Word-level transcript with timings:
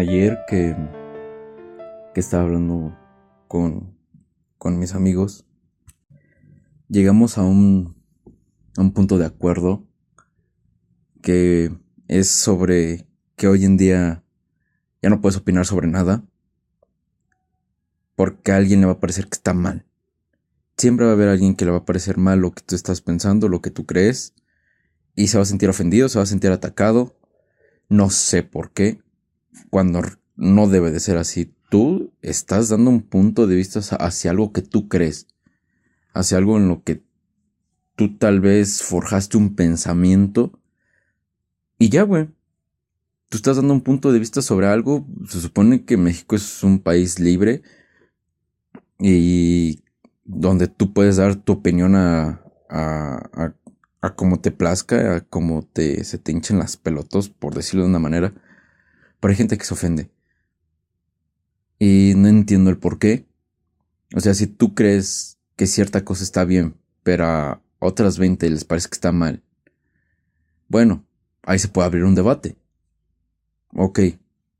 ayer 0.00 0.40
que, 0.48 0.74
que 2.14 2.20
estaba 2.20 2.44
hablando 2.44 2.96
con, 3.48 3.96
con 4.58 4.78
mis 4.78 4.94
amigos, 4.94 5.46
llegamos 6.88 7.38
a 7.38 7.42
un, 7.42 7.96
a 8.76 8.80
un 8.80 8.92
punto 8.92 9.18
de 9.18 9.26
acuerdo 9.26 9.86
que 11.22 11.70
es 12.08 12.28
sobre 12.28 13.06
que 13.36 13.46
hoy 13.46 13.64
en 13.64 13.76
día 13.76 14.24
ya 15.02 15.10
no 15.10 15.20
puedes 15.20 15.36
opinar 15.36 15.66
sobre 15.66 15.86
nada 15.86 16.24
porque 18.16 18.52
a 18.52 18.56
alguien 18.56 18.80
le 18.80 18.86
va 18.86 18.92
a 18.92 19.00
parecer 19.00 19.28
que 19.28 19.36
está 19.36 19.54
mal. 19.54 19.86
Siempre 20.76 21.06
va 21.06 21.12
a 21.12 21.14
haber 21.14 21.28
alguien 21.28 21.54
que 21.54 21.64
le 21.64 21.70
va 21.70 21.78
a 21.78 21.84
parecer 21.84 22.16
mal 22.18 22.40
lo 22.40 22.52
que 22.52 22.62
tú 22.62 22.74
estás 22.74 23.00
pensando, 23.00 23.48
lo 23.48 23.60
que 23.60 23.70
tú 23.70 23.86
crees, 23.86 24.34
y 25.14 25.28
se 25.28 25.36
va 25.38 25.42
a 25.42 25.46
sentir 25.46 25.68
ofendido, 25.68 26.08
se 26.08 26.18
va 26.18 26.24
a 26.24 26.26
sentir 26.26 26.50
atacado. 26.50 27.18
No 27.88 28.10
sé 28.10 28.42
por 28.42 28.72
qué, 28.72 29.00
cuando 29.70 30.02
no 30.36 30.68
debe 30.68 30.90
de 30.90 31.00
ser 31.00 31.16
así. 31.16 31.54
Tú 31.70 32.12
estás 32.22 32.68
dando 32.68 32.90
un 32.90 33.02
punto 33.02 33.46
de 33.46 33.56
vista 33.56 33.80
hacia 33.98 34.30
algo 34.30 34.52
que 34.52 34.62
tú 34.62 34.88
crees, 34.88 35.28
hacia 36.12 36.38
algo 36.38 36.56
en 36.56 36.68
lo 36.68 36.82
que 36.82 37.02
tú 37.94 38.16
tal 38.16 38.40
vez 38.40 38.82
forjaste 38.82 39.36
un 39.36 39.54
pensamiento 39.54 40.60
y 41.80 41.88
ya, 41.88 42.02
güey. 42.02 42.28
Tú 43.30 43.38
estás 43.38 43.56
dando 43.56 43.72
un 43.72 43.80
punto 43.80 44.12
de 44.12 44.18
vista 44.18 44.42
sobre 44.42 44.66
algo. 44.66 45.06
Se 45.28 45.40
supone 45.40 45.84
que 45.84 45.96
México 45.96 46.36
es 46.36 46.62
un 46.62 46.78
país 46.78 47.18
libre 47.18 47.62
y 48.98 49.82
donde 50.24 50.68
tú 50.68 50.92
puedes 50.92 51.16
dar 51.16 51.36
tu 51.36 51.54
opinión 51.54 51.94
a, 51.94 52.42
a, 52.68 53.54
a, 54.02 54.14
cómo 54.14 54.40
te 54.40 54.50
plazca, 54.50 55.16
a 55.16 55.20
cómo 55.22 55.62
te, 55.62 56.04
se 56.04 56.18
te 56.18 56.32
hinchen 56.32 56.58
las 56.58 56.76
pelotos, 56.76 57.30
por 57.30 57.54
decirlo 57.54 57.84
de 57.84 57.90
una 57.90 57.98
manera. 57.98 58.34
Pero 59.20 59.30
hay 59.30 59.36
gente 59.36 59.58
que 59.58 59.64
se 59.64 59.74
ofende. 59.74 60.10
Y 61.78 62.14
no 62.16 62.28
entiendo 62.28 62.70
el 62.70 62.78
por 62.78 62.98
qué. 62.98 63.26
O 64.14 64.20
sea, 64.20 64.34
si 64.34 64.46
tú 64.46 64.74
crees 64.74 65.38
que 65.56 65.66
cierta 65.66 66.04
cosa 66.04 66.24
está 66.24 66.44
bien, 66.44 66.76
pero 67.02 67.26
a 67.26 67.62
otras 67.78 68.18
20 68.18 68.48
les 68.50 68.64
parece 68.64 68.88
que 68.88 68.94
está 68.94 69.12
mal. 69.12 69.42
Bueno, 70.68 71.04
ahí 71.42 71.58
se 71.58 71.68
puede 71.68 71.86
abrir 71.86 72.04
un 72.04 72.14
debate. 72.14 72.56
Ok, 73.72 74.00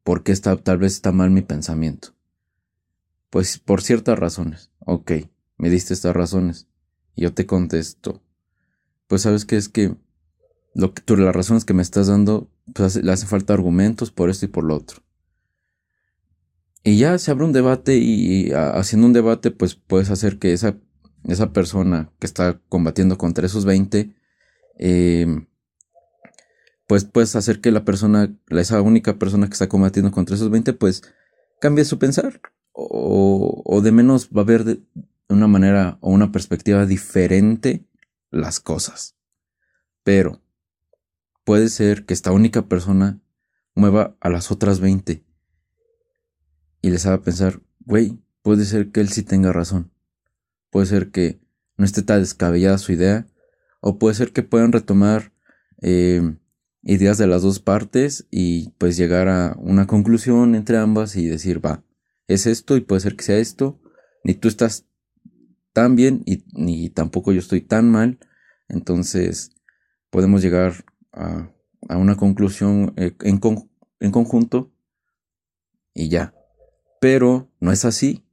¿por 0.03 0.23
qué 0.23 0.33
está, 0.33 0.57
tal 0.57 0.79
vez 0.79 0.95
está 0.95 1.13
mal 1.13 1.31
mi 1.31 1.43
pensamiento? 1.43 2.15
Pues 3.29 3.59
por 3.59 3.83
ciertas 3.83 4.19
razones. 4.19 4.71
Ok, 4.81 5.13
me 5.57 5.71
diste 5.71 5.95
estas 5.95 6.15
razones. 6.15 6.67
Y 7.15 7.23
yo 7.23 7.35
te 7.35 7.47
contesto. 7.47 8.23
Pues 9.07 9.23
sabes 9.23 9.45
que 9.45 9.57
es 9.57 9.69
que 9.69 9.95
lo 10.75 10.95
que 10.95 11.03
tú, 11.03 11.17
las 11.17 11.35
razones 11.35 11.65
que 11.65 11.75
me 11.75 11.83
estás 11.83 12.07
dando 12.07 12.51
pues 12.75 12.97
le 12.97 13.13
hacen 13.13 13.29
falta 13.29 13.53
argumentos 13.53 14.11
por 14.11 14.31
esto 14.31 14.47
y 14.47 14.49
por 14.49 14.65
lo 14.65 14.77
otro. 14.77 15.03
Y 16.83 16.99
ya 16.99 17.19
se 17.19 17.31
abre 17.31 17.45
un 17.45 17.53
debate 17.53 17.99
y, 17.99 18.53
haciendo 18.53 19.07
un 19.07 19.13
debate 19.13 19.51
pues 19.51 19.75
puedes 19.75 20.11
hacer 20.11 20.39
que 20.39 20.53
esa, 20.53 20.77
esa 21.25 21.53
persona 21.53 22.11
que 22.19 22.27
está 22.27 22.61
combatiendo 22.69 23.19
contra 23.19 23.47
esos 23.47 23.65
20, 23.65 24.15
em, 24.79 25.47
pues 26.87 27.05
puedes 27.05 27.37
hacer 27.37 27.61
que 27.61 27.71
la 27.71 27.85
persona, 27.85 28.35
esa 28.49 28.81
única 28.81 29.19
persona 29.19 29.47
que 29.47 29.53
está 29.53 29.69
combatiendo 29.69 30.11
contra 30.11 30.37
esos 30.37 30.51
20 30.51 30.73
pues 30.73 31.03
cambie 31.61 31.85
su 31.85 31.99
pensar 31.99 32.41
o, 32.73 33.63
o 33.65 33.81
de 33.83 33.93
menos 33.93 34.31
va 34.31 34.43
a 34.43 34.45
ver 34.45 34.65
de 34.65 34.81
una 35.29 35.47
manera 35.47 35.99
o 36.01 36.11
una 36.11 36.33
perspectiva 36.33 36.87
diferente 36.87 37.85
las 38.31 38.59
cosas. 38.61 39.17
Pero 40.03 40.41
puede 41.51 41.69
ser 41.69 42.05
que 42.05 42.15
esta 42.15 42.31
única 42.31 42.69
persona 42.69 43.21
mueva 43.75 44.17
a 44.21 44.31
las 44.31 44.53
otras 44.53 44.79
20 44.79 45.25
y 46.81 46.91
les 46.91 47.07
haga 47.07 47.23
pensar, 47.23 47.61
güey, 47.81 48.21
puede 48.43 48.65
ser 48.65 48.93
que 48.93 49.01
él 49.01 49.09
sí 49.09 49.25
tenga 49.25 49.53
razón. 49.53 49.91
Puede 50.71 50.87
ser 50.87 51.11
que 51.11 51.41
no 51.77 51.85
esté 51.85 52.03
tan 52.03 52.21
descabellada 52.21 52.79
su 52.79 52.93
idea. 52.93 53.27
O 53.81 53.99
puede 53.99 54.15
ser 54.15 54.33
que 54.33 54.45
puedan 54.45 54.71
retomar 54.71 55.33
eh, 55.83 56.37
ideas 56.85 57.19
de 57.19 57.27
las 57.27 57.43
dos 57.43 57.59
partes 57.59 58.29
y 58.31 58.69
pues 58.79 58.97
llegar 58.97 59.27
a 59.27 59.57
una 59.59 59.89
conclusión 59.89 60.55
entre 60.55 60.77
ambas 60.77 61.17
y 61.17 61.27
decir, 61.27 61.67
va, 61.67 61.83
es 62.29 62.47
esto 62.47 62.77
y 62.77 62.81
puede 62.81 63.01
ser 63.01 63.17
que 63.17 63.25
sea 63.25 63.39
esto. 63.39 63.81
Ni 64.23 64.35
tú 64.35 64.47
estás 64.47 64.87
tan 65.73 65.97
bien 65.97 66.23
y 66.27 66.45
ni 66.53 66.91
tampoco 66.91 67.33
yo 67.33 67.41
estoy 67.41 67.61
tan 67.61 67.91
mal. 67.91 68.21
Entonces 68.69 69.51
podemos 70.11 70.43
llegar 70.43 70.85
a, 71.13 71.51
una 71.89 72.17
conclusión 72.17 72.93
eh, 72.97 73.15
en, 73.21 73.41
en 74.01 74.11
conjunto 74.13 74.71
y 75.95 76.09
ya. 76.09 76.35
Pero 77.01 77.51
no 77.61 77.73
es 77.73 77.85
así. 77.85 78.25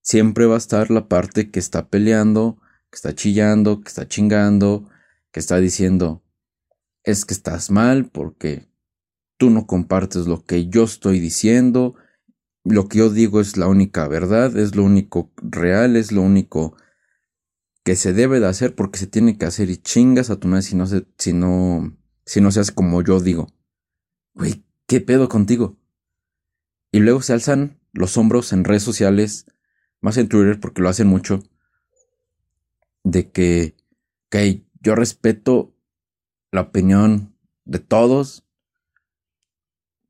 Siempre 0.00 0.46
va 0.46 0.56
a 0.56 0.58
estar 0.58 0.90
la 0.90 1.08
parte 1.08 1.50
que 1.50 1.60
está 1.60 1.88
peleando, 1.88 2.58
que 2.90 2.96
está 2.96 3.14
chillando, 3.14 3.80
que 3.80 3.88
está 3.88 4.08
chingando, 4.08 4.88
que 5.30 5.40
está 5.40 5.58
diciendo, 5.58 6.22
es 7.04 7.24
que 7.24 7.34
estás 7.34 7.70
mal 7.70 8.06
porque 8.10 8.68
tú 9.36 9.50
no 9.50 9.66
compartes 9.66 10.26
lo 10.26 10.44
que 10.44 10.68
yo 10.68 10.84
estoy 10.84 11.18
diciendo, 11.18 11.94
lo 12.64 12.88
que 12.88 12.98
yo 12.98 13.10
digo 13.10 13.40
es 13.40 13.56
la 13.56 13.66
única 13.66 14.06
verdad, 14.06 14.56
es 14.56 14.76
lo 14.76 14.84
único 14.84 15.32
real, 15.36 15.96
es 15.96 16.12
lo 16.12 16.22
único 16.22 16.76
que 17.84 17.96
se 17.96 18.12
debe 18.12 18.40
de 18.40 18.46
hacer 18.46 18.74
porque 18.74 18.98
se 18.98 19.06
tiene 19.06 19.36
que 19.36 19.46
hacer 19.46 19.70
y 19.70 19.76
chingas 19.76 20.30
a 20.30 20.36
tu 20.38 20.48
madre 20.48 20.62
si 20.62 20.76
no 20.76 20.86
se, 20.86 21.06
si 21.18 21.32
no, 21.32 21.96
si 22.24 22.40
no 22.40 22.50
se 22.50 22.60
hace 22.60 22.74
como 22.74 23.02
yo 23.02 23.20
digo. 23.20 23.48
Güey, 24.34 24.64
¿qué 24.86 25.00
pedo 25.00 25.28
contigo? 25.28 25.76
Y 26.92 27.00
luego 27.00 27.22
se 27.22 27.32
alzan 27.32 27.80
los 27.92 28.16
hombros 28.16 28.52
en 28.52 28.64
redes 28.64 28.82
sociales, 28.82 29.46
más 30.00 30.16
en 30.16 30.28
Twitter 30.28 30.60
porque 30.60 30.82
lo 30.82 30.88
hacen 30.88 31.08
mucho, 31.08 31.42
de 33.02 33.30
que, 33.30 33.76
que 34.30 34.64
yo 34.80 34.94
respeto 34.94 35.74
la 36.50 36.62
opinión 36.62 37.34
de 37.64 37.78
todos, 37.78 38.44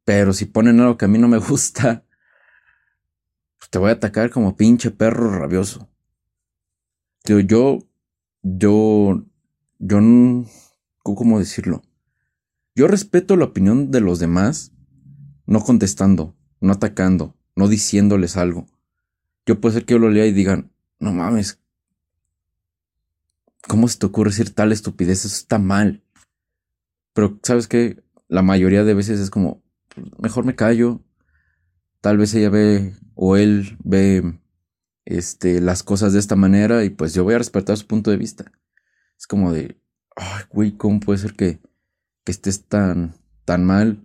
pero 0.05 0.33
si 0.33 0.45
ponen 0.45 0.81
algo 0.81 0.99
que 0.99 1.05
a 1.05 1.09
mí 1.09 1.19
no 1.19 1.29
me 1.29 1.39
gusta, 1.49 2.05
pues 3.59 3.71
te 3.71 3.79
voy 3.79 3.91
a 3.91 3.95
atacar 3.95 4.31
como 4.31 4.57
pinche 4.57 4.91
perro 4.91 5.39
rabioso. 5.39 5.92
Tío, 7.23 7.39
yo, 7.39 7.79
yo, 8.43 9.25
yo, 9.79 10.01
¿cómo 11.05 11.39
decirlo? 11.39 11.83
Yo 12.75 12.89
respeto 12.89 13.37
la 13.37 13.45
opinión 13.45 13.93
de 13.93 14.01
los 14.01 14.19
demás, 14.19 14.73
no 15.47 15.61
contestando, 15.61 16.35
no 16.61 16.73
atacando, 16.73 17.37
no 17.55 17.69
diciéndoles 17.69 18.37
algo. 18.37 18.67
Yo 19.47 19.61
puedo 19.61 19.73
ser 19.73 19.85
que 19.85 19.95
yo 19.95 20.01
lo 20.01 20.11
lea 20.11 20.27
y 20.27 20.33
digan, 20.33 20.73
no 20.99 21.13
mames, 21.13 21.61
¿cómo 23.69 23.87
se 23.87 23.99
te 23.99 24.07
ocurre 24.07 24.31
decir 24.31 24.53
tal 24.53 24.73
estupidez? 24.73 25.25
Eso 25.25 25.37
está 25.37 25.59
mal. 25.59 26.03
Pero, 27.13 27.39
¿sabes 27.45 27.69
qué? 27.69 28.03
La 28.27 28.43
mayoría 28.43 28.83
de 28.83 28.95
veces 28.95 29.21
es 29.21 29.31
como, 29.31 29.63
mejor 30.19 30.45
me 30.45 30.57
callo. 30.57 31.03
Tal 32.01 32.19
vez 32.19 32.35
ella 32.35 32.51
ve 32.51 32.97
o 33.15 33.37
él 33.37 33.77
ve 33.85 34.41
este, 35.05 35.61
las 35.61 35.83
cosas 35.83 36.13
de 36.13 36.19
esta 36.19 36.37
manera 36.37 36.85
y 36.85 36.91
pues 36.91 37.15
yo 37.15 37.25
voy 37.25 37.35
a 37.35 37.39
respetar 37.39 37.77
su 37.77 37.87
punto 37.87 38.11
de 38.11 38.17
vista. 38.17 38.53
Es 39.19 39.27
como 39.27 39.53
de, 39.53 39.81
ay, 40.17 40.45
güey, 40.51 40.77
¿cómo 40.77 41.01
puede 41.01 41.19
ser 41.19 41.35
que, 41.35 41.61
que 42.25 42.33
estés 42.33 42.65
tan, 42.67 43.15
tan 43.45 43.65
mal 43.65 44.05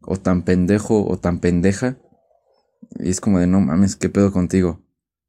o 0.00 0.16
tan 0.16 0.42
pendejo 0.42 1.06
o 1.06 1.18
tan 1.18 1.40
pendeja? 1.40 1.98
Y 2.98 3.10
es 3.10 3.20
como 3.20 3.38
de, 3.38 3.46
no 3.46 3.60
mames, 3.60 3.96
¿qué 3.96 4.08
pedo 4.08 4.32
contigo? 4.32 4.82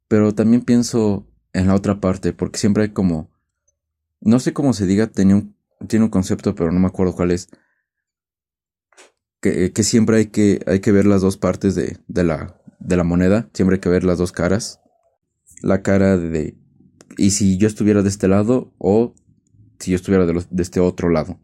Pero 0.07 0.33
también 0.33 0.63
pienso 0.63 1.27
en 1.53 1.67
la 1.67 1.75
otra 1.75 1.99
parte, 1.99 2.33
porque 2.33 2.59
siempre 2.59 2.83
hay 2.83 2.89
como, 2.89 3.29
no 4.19 4.39
sé 4.39 4.53
cómo 4.53 4.73
se 4.73 4.85
diga, 4.85 5.11
un, 5.17 5.55
tiene 5.87 6.05
un 6.05 6.11
concepto, 6.11 6.55
pero 6.55 6.71
no 6.71 6.79
me 6.79 6.87
acuerdo 6.87 7.15
cuál 7.15 7.31
es. 7.31 7.49
Que, 9.41 9.73
que 9.73 9.83
siempre 9.83 10.17
hay 10.17 10.25
que, 10.27 10.61
hay 10.67 10.81
que 10.81 10.91
ver 10.91 11.05
las 11.05 11.21
dos 11.21 11.37
partes 11.37 11.73
de, 11.73 11.97
de 12.07 12.23
la, 12.23 12.60
de 12.81 12.97
la 12.97 13.03
moneda, 13.03 13.49
siempre 13.53 13.75
hay 13.75 13.79
que 13.79 13.89
ver 13.89 14.03
las 14.03 14.17
dos 14.17 14.31
caras. 14.31 14.81
La 15.61 15.81
cara 15.81 16.17
de... 16.17 16.57
Y 17.17 17.31
si 17.31 17.57
yo 17.57 17.67
estuviera 17.67 18.01
de 18.01 18.09
este 18.09 18.27
lado 18.27 18.73
o 18.77 19.13
si 19.79 19.91
yo 19.91 19.95
estuviera 19.95 20.25
de, 20.25 20.45
este 20.57 20.79
otro 20.79 21.09
lado. 21.09 21.39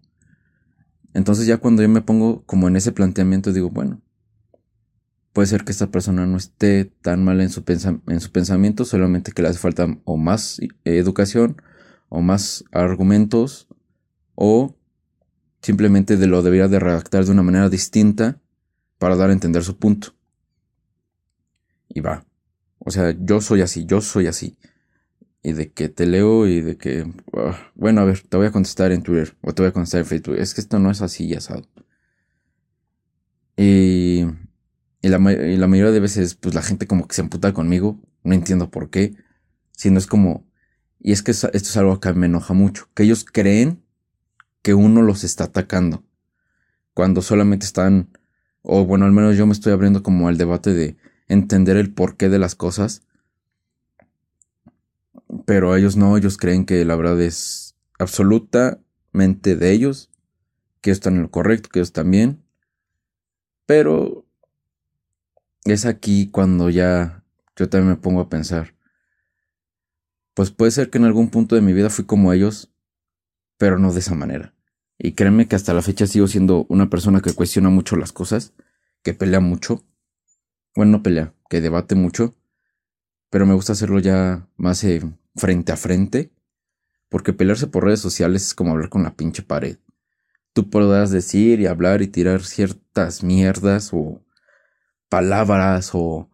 Entonces 1.14 1.46
ya 1.46 1.58
cuando 1.58 1.82
yo 1.82 1.90
me 1.90 2.02
pongo 2.02 2.44
como 2.46 2.68
en 2.68 2.76
ese 2.76 2.92
planteamiento 2.92 3.54
digo, 3.54 3.70
bueno, 3.70 4.02
puede 5.34 5.48
ser 5.48 5.64
que 5.64 5.72
esta 5.72 5.92
persona 5.92 6.26
no 6.26 6.38
esté 6.38 6.86
tan 6.86 7.24
mal 7.24 7.42
en 7.42 7.50
su, 7.50 7.64
en 8.08 8.20
su 8.20 8.32
pensamiento, 8.32 8.86
solamente 8.86 9.32
que 9.32 9.42
le 9.42 9.50
hace 9.50 9.60
falta 9.60 9.88
o 10.06 10.18
más 10.18 10.60
educación 10.84 11.62
o 12.10 12.22
más 12.22 12.64
argumentos 12.72 13.68
o 14.36 14.76
simplemente 15.62 16.18
de 16.18 16.28
lo 16.28 16.44
debería 16.44 16.68
de 16.68 16.80
redactar 16.80 17.26
de 17.26 17.32
una 17.32 17.44
manera 17.44 17.70
distinta 17.70 18.40
para 19.00 19.16
dar 19.16 19.30
a 19.30 19.34
entender 19.34 19.64
su 19.64 19.78
punto 19.78 20.17
y 21.98 22.00
va. 22.00 22.26
O 22.78 22.92
sea, 22.92 23.16
yo 23.20 23.42
soy 23.42 23.62
así, 23.62 23.86
yo 23.86 24.02
soy 24.02 24.28
así. 24.28 24.56
Y 25.42 25.54
de 25.54 25.72
que 25.72 25.90
te 25.90 26.06
leo 26.06 26.46
y 26.48 26.62
de 26.62 26.78
que, 26.78 27.12
ah, 27.34 27.72
bueno, 27.74 28.02
a 28.02 28.06
ver, 28.06 28.22
te 28.22 28.38
voy 28.38 28.48
a 28.48 28.52
contestar 28.52 28.92
en 28.92 29.02
Twitter 29.02 29.36
o 29.42 29.54
te 29.54 29.64
voy 29.64 29.70
a 29.70 29.74
contestar 29.74 30.02
en 30.02 30.06
Facebook. 30.06 30.36
Es 30.38 30.54
que 30.54 30.62
esto 30.62 30.78
no 30.78 30.92
es 30.92 31.02
así, 31.02 31.28
ya 31.28 31.42
sabes. 31.42 31.68
Y, 33.58 34.26
la, 35.02 35.18
mayoría 35.18 35.92
de 35.92 36.00
veces, 36.00 36.36
pues 36.36 36.54
la 36.54 36.62
gente 36.62 36.86
como 36.86 37.08
que 37.08 37.16
se 37.16 37.22
emputa 37.22 37.54
conmigo. 37.54 38.00
No 38.24 38.36
entiendo 38.36 38.70
por 38.70 38.90
qué. 38.92 39.16
Si 39.72 39.90
no 39.90 39.98
es 39.98 40.06
como. 40.06 40.46
Y 41.00 41.14
es 41.14 41.24
que 41.24 41.32
esto 41.32 41.50
es 41.52 41.78
algo 41.78 42.00
que 42.00 42.14
me 42.14 42.28
enoja 42.28 42.54
mucho. 42.54 42.90
Que 42.94 43.04
ellos 43.04 43.26
creen 43.26 43.84
que 44.62 44.76
uno 44.76 45.02
los 45.02 45.24
está 45.24 45.46
atacando. 45.46 46.04
Cuando 46.94 47.22
solamente 47.24 47.66
están. 47.66 48.10
O 48.62 48.86
bueno, 48.86 49.06
al 49.06 49.14
menos 49.14 49.38
yo 49.38 49.48
me 49.48 49.54
estoy 49.54 49.74
abriendo 49.74 50.04
como 50.04 50.28
al 50.28 50.38
debate 50.38 50.74
de 50.74 50.98
entender 51.28 51.78
el 51.78 51.94
porqué 51.94 52.30
de 52.30 52.40
las 52.40 52.56
cosas. 52.56 53.02
Pero 55.46 55.76
ellos 55.76 55.98
no, 55.98 56.18
ellos 56.18 56.38
creen 56.38 56.66
que 56.66 56.84
la 56.86 56.96
verdad 56.96 57.22
es 57.22 57.76
absolutamente 58.00 59.56
de 59.56 59.72
ellos. 59.72 60.10
Que 60.82 60.92
están 60.92 61.16
en 61.16 61.24
lo 61.24 61.32
correcto, 61.32 61.70
que 61.70 61.80
ellos 61.80 61.90
están 61.90 62.12
bien. 62.12 62.44
Pero 63.66 64.26
es 65.66 65.86
aquí 65.86 66.30
cuando 66.30 66.70
ya 66.70 67.24
yo 67.56 67.68
también 67.70 67.90
me 67.90 67.98
pongo 67.98 68.22
a 68.22 68.30
pensar. 68.30 68.76
Pues 70.34 70.52
puede 70.52 70.72
ser 70.72 70.90
que 70.90 71.00
en 71.00 71.06
algún 71.06 71.30
punto 71.30 71.56
de 71.56 71.62
mi 71.62 71.74
vida 71.74 71.90
fui 71.90 72.06
como 72.06 72.32
ellos, 72.32 72.72
pero 73.58 73.80
no 73.80 73.92
de 73.92 74.00
esa 74.00 74.16
manera. 74.16 74.54
Y 75.00 75.14
créeme 75.14 75.48
que 75.48 75.56
hasta 75.56 75.74
la 75.74 75.82
fecha 75.82 76.08
sigo 76.08 76.28
siendo 76.28 76.66
una 76.70 76.90
persona 76.90 77.22
que 77.22 77.34
cuestiona 77.34 77.70
mucho 77.70 77.96
las 77.96 78.12
cosas, 78.12 78.54
que 79.04 79.14
pelea 79.14 79.40
mucho. 79.40 79.84
Bueno, 80.78 80.92
no 80.92 81.02
pelea, 81.02 81.34
que 81.50 81.60
debate 81.60 81.96
mucho, 81.96 82.36
pero 83.32 83.48
me 83.48 83.56
gusta 83.56 83.74
hacerlo 83.74 83.98
ya 83.98 84.48
más 84.58 84.84
eh, 84.84 85.02
frente 85.36 85.72
a 85.72 85.76
frente, 85.76 86.32
porque 87.10 87.34
pelearse 87.34 87.66
por 87.66 87.84
redes 87.84 88.00
sociales 88.00 88.44
es 88.44 88.54
como 88.54 88.74
hablar 88.74 88.90
con 88.90 89.02
la 89.02 89.16
pinche 89.16 89.42
pared. 89.42 89.80
Tú 90.54 90.70
podrás 90.70 91.10
decir 91.10 91.60
y 91.62 91.66
hablar 91.66 92.04
y 92.04 92.08
tirar 92.08 92.44
ciertas 92.44 93.24
mierdas 93.24 93.90
o 93.92 94.24
palabras 95.10 95.90
o 95.94 96.30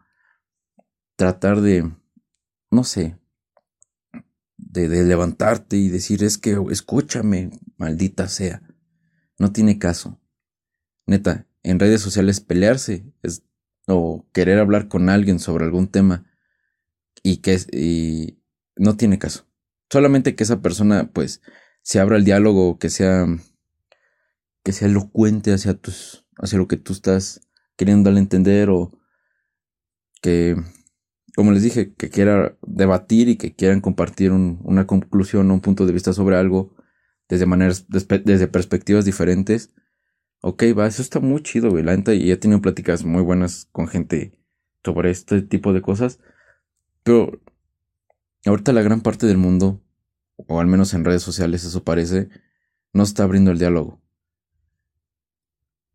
tratar 1.15 1.61
de, 1.61 1.89
no 2.69 2.83
sé, 2.83 3.17
de, 4.57 4.89
levantarte 5.05 5.77
y 5.77 5.87
decir 5.87 6.21
es 6.21 6.37
que 6.37 6.57
escúchame, 6.69 7.49
maldita 7.77 8.27
sea. 8.27 8.61
No 9.39 9.53
tiene 9.53 9.79
caso. 9.79 10.19
Neta, 11.05 11.47
en 11.63 11.79
redes 11.79 12.01
sociales 12.01 12.41
pelearse 12.41 13.05
es, 13.21 13.43
o 13.87 14.25
querer 14.33 14.59
hablar 14.59 14.87
con 14.87 15.09
alguien 15.09 15.39
sobre 15.39 15.65
algún 15.65 15.87
tema 15.87 16.25
y 17.21 17.37
que 17.37 17.57
y 17.71 18.39
no 18.75 18.97
tiene 18.97 19.19
caso. 19.19 19.45
Solamente 19.89 20.35
que 20.35 20.43
esa 20.43 20.61
persona 20.61 21.09
pues 21.13 21.41
se 21.81 21.99
abra 21.99 22.17
el 22.17 22.23
diálogo, 22.23 22.79
que 22.79 22.89
sea 22.89 23.27
que 24.63 24.71
sea 24.71 24.87
elocuente 24.87 25.53
hacia 25.53 25.73
tus 25.73 26.25
hacia 26.37 26.57
lo 26.57 26.67
que 26.67 26.77
tú 26.77 26.93
estás 26.93 27.41
queriendo 27.75 28.09
darle 28.09 28.21
entender 28.21 28.69
o 28.69 28.91
que 30.21 30.55
como 31.35 31.51
les 31.51 31.63
dije, 31.63 31.93
que 31.95 32.09
quiera 32.09 32.57
debatir 32.61 33.27
y 33.27 33.37
que 33.37 33.55
quieran 33.55 33.81
compartir 33.81 34.31
una 34.31 34.85
conclusión 34.85 35.49
o 35.49 35.53
un 35.53 35.61
punto 35.61 35.85
de 35.85 35.93
vista 35.93 36.13
sobre 36.13 36.35
algo 36.35 36.75
desde 37.27 37.45
maneras, 37.45 37.87
desde 37.89 38.47
perspectivas 38.47 39.05
diferentes. 39.05 39.73
Ok, 40.45 40.63
va, 40.77 40.87
eso 40.87 41.01
está 41.01 41.21
muy 41.21 41.41
chido, 41.41 41.69
güey. 41.69 41.85
La 41.85 41.93
y 42.13 42.29
he 42.29 42.35
tenido 42.35 42.59
pláticas 42.59 43.05
muy 43.05 43.21
buenas 43.21 43.69
con 43.71 43.87
gente 43.87 44.37
sobre 44.83 45.09
este 45.09 45.41
tipo 45.41 45.71
de 45.71 45.81
cosas. 45.81 46.19
Pero 47.03 47.41
ahorita 48.45 48.73
la 48.73 48.81
gran 48.81 48.99
parte 48.99 49.25
del 49.25 49.37
mundo, 49.37 49.81
o 50.35 50.59
al 50.59 50.67
menos 50.67 50.93
en 50.93 51.05
redes 51.05 51.23
sociales 51.23 51.63
eso 51.63 51.85
parece, 51.85 52.27
no 52.91 53.03
está 53.03 53.23
abriendo 53.23 53.51
el 53.51 53.57
diálogo. 53.57 54.01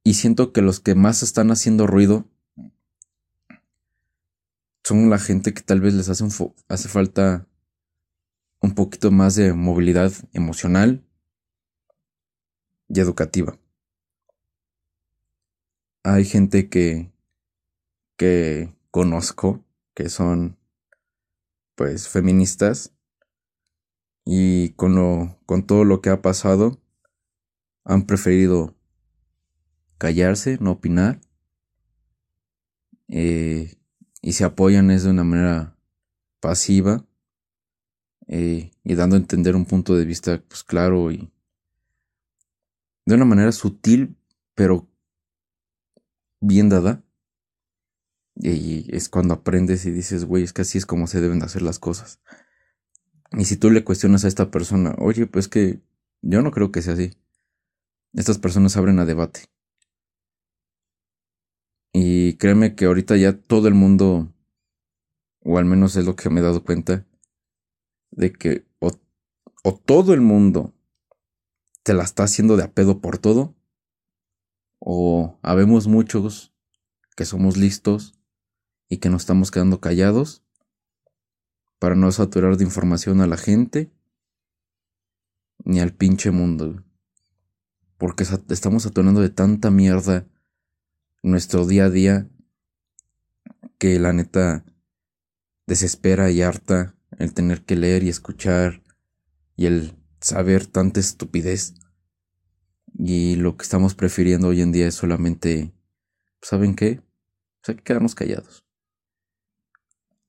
Y 0.03 0.15
siento 0.15 0.55
que 0.55 0.63
los 0.63 0.81
que 0.81 0.95
más 0.95 1.23
están 1.23 1.51
haciendo 1.51 1.87
ruido 1.87 2.25
son 4.83 5.11
la 5.11 5.19
gente 5.19 5.53
que 5.53 5.61
tal 5.61 5.83
vez 5.83 5.93
les 5.93 6.09
hace 6.09 6.89
falta 6.89 7.47
un 8.63 8.75
poquito 8.75 9.11
más 9.11 9.35
de 9.35 9.53
movilidad 9.53 10.11
emocional 10.33 11.05
y 12.89 12.99
educativa. 12.99 13.59
Hay 16.11 16.25
gente 16.25 16.71
que, 16.71 17.13
que 18.17 18.75
conozco 18.91 19.63
que 19.93 20.09
son 20.09 20.57
pues 21.75 22.09
feministas 22.09 22.95
y 24.25 24.71
con, 24.71 24.95
lo, 24.95 25.39
con 25.45 25.67
todo 25.67 25.85
lo 25.85 26.01
que 26.01 26.09
ha 26.09 26.23
pasado 26.23 26.81
han 27.85 28.07
preferido 28.07 28.75
callarse, 29.99 30.57
no 30.63 30.71
opinar. 30.71 31.21
Eh, 33.09 33.77
y 34.23 34.33
se 34.33 34.45
apoyan 34.45 34.91
es 34.91 35.05
de 35.05 35.11
una 35.11 35.25
manera 35.25 35.77
pasiva 36.41 37.05
eh, 38.29 38.71
y 38.83 38.95
dando 38.95 39.17
a 39.17 39.19
entender 39.19 39.55
un 39.55 39.67
punto 39.67 39.95
de 39.95 40.07
vista 40.07 40.43
pues 40.49 40.65
claro 40.65 41.13
y 41.13 41.31
de 43.05 43.15
una 43.15 43.27
manera 43.27 43.53
sutil 43.53 44.17
pero 44.55 44.89
bien 46.41 46.69
dada. 46.69 47.03
Y 48.37 48.95
es 48.95 49.09
cuando 49.09 49.35
aprendes 49.35 49.85
y 49.85 49.91
dices 49.91 50.25
güey 50.25 50.45
es 50.45 50.53
que 50.53 50.63
así 50.63 50.79
es 50.79 50.87
como 50.87 51.09
se 51.09 51.21
deben 51.21 51.41
de 51.41 51.47
hacer 51.47 51.63
las 51.63 51.79
cosas. 51.79 52.21
Y 53.33 53.45
si 53.45 53.57
tú 53.57 53.71
le 53.71 53.85
cuestionas 53.85 54.25
a 54.25 54.29
esta 54.29 54.51
persona 54.51 54.95
oye 54.99 55.27
pues 55.27 55.49
que 55.49 55.81
yo 56.23 56.43
no 56.43 56.51
creo 56.53 56.71
que 56.71 56.83
sea 56.83 56.95
así 56.95 57.13
estas 58.15 58.39
personas 58.39 58.77
abren 58.77 58.99
a 58.99 59.05
debate. 59.05 59.45
Y 61.93 62.35
créeme 62.35 62.75
que 62.75 62.87
ahorita 62.87 63.17
ya 63.17 63.39
todo 63.39 63.69
el 63.69 63.75
mundo, 63.75 64.33
o 65.41 65.59
al 65.59 65.65
menos 65.65 65.97
es 65.97 66.05
lo 66.05 66.17
que 66.17 66.31
me 66.31 66.41
he 66.41 66.43
dado 66.43 66.65
cuenta, 66.65 67.07
de 68.11 68.33
que 68.33 68.67
o, 68.81 68.91
todo 69.75 70.15
el 70.15 70.21
mundo 70.21 70.75
te 71.83 71.93
la 71.93 72.05
está 72.05 72.23
haciendo 72.23 72.57
de 72.57 72.65
a 72.65 72.73
pedo 72.73 73.01
por 73.01 73.19
todo, 73.19 73.55
o 74.79 75.39
habemos 75.43 75.87
muchos 75.87 76.53
que 77.17 77.25
somos 77.25 77.57
listos 77.57 78.15
y 78.89 78.99
que 78.99 79.11
nos 79.11 79.23
estamos 79.23 79.51
quedando 79.51 79.81
callados 79.81 80.43
para 81.79 81.95
no 81.95 82.11
saturar 82.11 82.57
de 82.57 82.65
información 82.65 83.21
a 83.21 83.27
la 83.27 83.37
gente 83.37 83.91
ni 85.65 85.81
al 85.81 85.93
pinche 85.93 86.31
mundo. 86.31 86.85
Porque 87.97 88.25
estamos 88.51 88.85
saturando 88.85 89.21
de 89.21 89.31
tanta 89.31 89.71
mierda 89.71 90.27
nuestro 91.23 91.67
día 91.67 91.87
a 91.87 91.91
día 91.91 92.29
que 93.79 93.99
la 93.99 94.13
neta 94.13 94.65
desespera 95.67 96.31
y 96.31 96.43
harta 96.43 96.95
el 97.19 97.35
tener 97.35 97.65
que 97.65 97.77
leer 97.77 98.03
y 98.03 98.09
escuchar 98.09 98.83
y 99.57 99.67
el 99.67 99.95
saber 100.21 100.67
tanta 100.67 101.01
estupidez. 101.01 101.75
Y 102.95 103.37
lo 103.37 103.57
que 103.57 103.63
estamos 103.63 103.95
prefiriendo 103.95 104.49
hoy 104.49 104.61
en 104.61 104.73
día 104.73 104.89
es 104.89 104.95
solamente, 104.95 105.73
¿saben 106.43 106.75
qué? 106.75 107.03
Pues 107.61 107.69
hay 107.69 107.75
que 107.77 107.83
quedarnos 107.83 108.15
callados. 108.15 108.65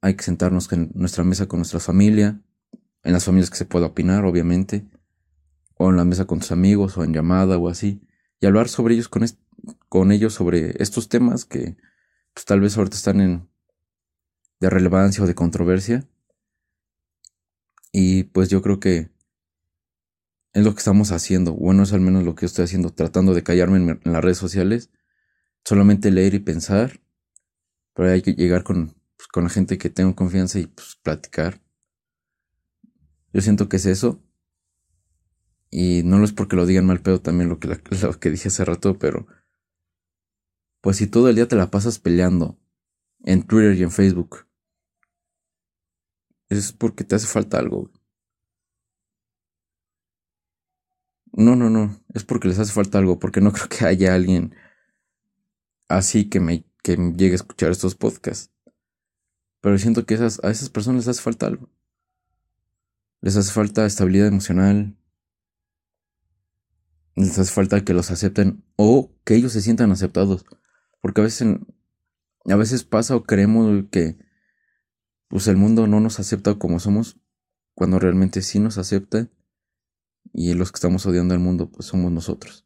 Hay 0.02 0.16
que 0.16 0.24
sentarnos 0.24 0.72
en 0.72 0.92
nuestra 0.96 1.24
mesa 1.24 1.48
con 1.48 1.60
nuestra 1.60 1.80
familia, 1.80 2.42
en 3.04 3.14
las 3.14 3.26
familias 3.26 3.50
que 3.50 3.58
se 3.58 3.66
pueda 3.66 3.88
opinar, 3.88 4.26
obviamente, 4.26 4.88
o 5.78 5.90
en 5.90 5.98
la 5.98 6.06
mesa 6.06 6.26
con 6.26 6.40
tus 6.40 6.52
amigos, 6.52 6.98
o 6.98 7.04
en 7.04 7.14
llamada, 7.14 7.58
o 7.58 7.70
así, 7.70 8.02
y 8.40 8.46
hablar 8.46 8.70
sobre 8.70 8.96
ellos 8.96 9.10
con, 9.10 9.26
con 9.90 10.12
ellos 10.12 10.34
sobre 10.34 10.82
estos 10.82 11.10
temas 11.10 11.46
que 11.46 11.78
pues, 12.34 12.46
tal 12.46 12.62
vez 12.62 12.78
ahorita 12.78 12.96
están 12.96 13.22
en 13.22 13.50
de 14.60 14.70
relevancia 14.70 15.24
o 15.24 15.28
de 15.28 15.36
controversia. 15.36 16.08
Y 17.92 18.24
pues 18.24 18.50
yo 18.50 18.62
creo 18.62 18.80
que 18.80 19.10
es 20.54 20.64
lo 20.64 20.74
que 20.74 20.80
estamos 20.80 21.12
haciendo. 21.12 21.54
Bueno, 21.54 21.84
es 21.84 21.94
al 21.94 22.02
menos 22.02 22.24
lo 22.24 22.36
que 22.36 22.46
estoy 22.46 22.66
haciendo, 22.66 22.92
tratando 22.92 23.34
de 23.34 23.44
callarme 23.44 23.78
en, 23.78 24.00
las 24.04 24.24
redes 24.24 24.38
sociales. 24.38 24.90
Solamente 25.64 26.12
leer 26.12 26.34
y 26.34 26.40
pensar. 26.40 27.02
Pero 27.94 28.12
hay 28.12 28.22
que 28.22 28.34
llegar 28.34 28.64
con, 28.64 28.96
pues, 29.18 29.28
con 29.28 29.44
la 29.44 29.50
gente 29.50 29.78
que 29.78 29.90
tengo 29.90 30.16
confianza 30.16 30.60
y 30.60 30.68
pues, 30.68 30.98
platicar. 31.02 31.62
Yo 33.34 33.42
siento 33.42 33.70
que 33.70 33.78
es 33.78 33.86
eso. 33.86 34.24
Y 35.72 36.02
no 36.04 36.18
lo 36.18 36.26
es 36.26 36.34
porque 36.34 36.56
lo 36.56 36.66
digan 36.66 36.86
mal 36.86 37.02
pedo 37.02 37.22
también 37.22 37.50
lo 37.50 37.60
que, 37.60 37.68
lo 38.02 38.20
que 38.20 38.32
dije 38.32 38.48
hace 38.48 38.66
rato, 38.66 38.98
pero 38.98 39.28
pues 40.82 40.98
si 40.98 41.08
todo 41.08 41.30
el 41.30 41.36
día 41.36 41.48
te 41.48 41.56
la 41.56 41.70
pasas 41.70 42.00
peleando 42.00 42.58
en 43.24 43.44
Twitter 43.44 43.76
y 43.76 43.84
en 43.84 43.92
Facebook, 43.92 44.48
es 46.50 46.72
porque 46.72 47.04
te 47.04 47.16
hace 47.16 47.28
falta 47.28 47.60
algo. 47.60 47.92
No, 51.32 51.56
no, 51.56 51.70
no, 51.70 51.96
es 52.14 52.24
porque 52.24 52.48
les 52.48 52.60
hace 52.60 52.74
falta 52.74 52.98
algo, 52.98 53.20
porque 53.20 53.42
no 53.42 53.52
creo 53.54 53.70
que 53.70 53.86
haya 53.86 54.14
alguien 54.16 54.56
así 55.88 56.30
que 56.30 56.40
me 56.40 56.66
que 56.82 56.96
llegue 56.96 57.34
a 57.34 57.36
escuchar 57.36 57.72
estos 57.72 57.96
podcasts. 57.96 58.54
Pero 59.62 59.78
siento 59.78 60.06
que 60.06 60.16
a 60.16 60.28
esas 60.50 60.70
personas 60.70 61.06
les 61.06 61.08
hace 61.10 61.22
falta 61.22 61.48
algo. 61.48 61.70
Les 63.22 63.36
hace 63.36 63.52
falta 63.52 63.86
estabilidad 63.86 64.28
emocional. 64.28 64.96
Les 67.16 67.38
hace 67.38 67.52
falta 67.52 67.84
que 67.84 67.94
los 67.94 68.12
acepten 68.12 68.64
o 68.78 69.12
que 69.26 69.36
ellos 69.36 69.52
se 69.52 69.62
sientan 69.62 69.92
aceptados 69.92 70.46
Porque 71.02 71.20
a 71.20 71.26
veces, 71.26 71.58
a 72.46 72.56
veces 72.56 72.86
pasa 72.86 73.16
o 73.16 73.24
creemos 73.24 73.86
que 73.92 74.18
pues 75.28 75.48
el 75.48 75.58
mundo 75.58 75.86
no 75.86 76.00
nos 76.00 76.20
acepta 76.20 76.56
como 76.56 76.80
somos, 76.80 77.20
cuando 77.76 78.00
realmente 78.00 78.42
sí 78.42 78.60
nos 78.60 78.78
acepta 78.78 79.30
y 80.34 80.54
los 80.54 80.72
que 80.72 80.78
estamos 80.78 81.06
odiando 81.06 81.34
al 81.34 81.40
mundo 81.40 81.70
pues 81.70 81.88
somos 81.88 82.12
nosotros. 82.12 82.66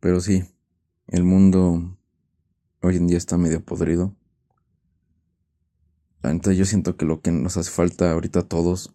Pero 0.00 0.20
sí, 0.20 0.44
el 1.08 1.24
mundo 1.24 1.96
hoy 2.82 2.96
en 2.96 3.06
día 3.06 3.18
está 3.18 3.38
medio 3.38 3.64
podrido. 3.64 4.16
Entonces 6.22 6.58
yo 6.58 6.64
siento 6.64 6.96
que 6.96 7.04
lo 7.04 7.20
que 7.20 7.30
nos 7.30 7.56
hace 7.56 7.70
falta 7.70 8.12
ahorita 8.12 8.40
a 8.40 8.48
todos 8.48 8.94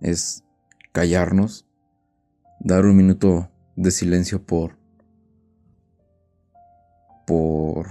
es 0.00 0.44
callarnos, 0.92 1.66
dar 2.60 2.84
un 2.84 2.96
minuto 2.96 3.50
de 3.76 3.90
silencio 3.90 4.44
por 4.44 4.76
por 7.26 7.88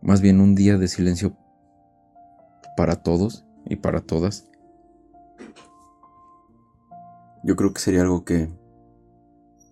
más 0.00 0.22
bien 0.22 0.40
un 0.40 0.54
día 0.54 0.78
de 0.78 0.88
silencio 0.88 1.36
para 2.76 2.96
todos 2.96 3.44
y 3.66 3.76
para 3.76 4.00
todas. 4.00 4.49
Yo 7.42 7.56
creo 7.56 7.72
que 7.72 7.80
sería 7.80 8.02
algo 8.02 8.24
que 8.24 8.48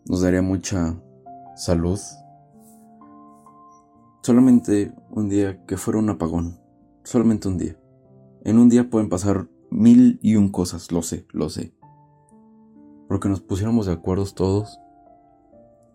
nos 0.09 0.23
daría 0.23 0.43
mucha 0.43 0.99
salud. 1.57 1.99
Solamente 4.23 4.95
un 5.11 5.29
día 5.29 5.65
que 5.67 5.77
fuera 5.77 5.99
un 5.99 6.11
apagón. 6.11 6.59
Solamente 7.05 7.49
un 7.49 7.59
día. 7.59 7.77
En 8.45 8.59
un 8.59 8.69
día 8.69 8.89
pueden 8.89 9.09
pasar 9.09 9.49
mil 9.71 10.19
y 10.23 10.37
un 10.37 10.51
cosas, 10.51 10.93
lo 10.93 11.03
sé, 11.03 11.27
lo 11.33 11.51
sé. 11.51 11.75
Porque 13.09 13.29
nos 13.29 13.41
pusiéramos 13.41 13.87
de 13.87 13.93
acuerdo 13.93 14.25
todos 14.27 14.81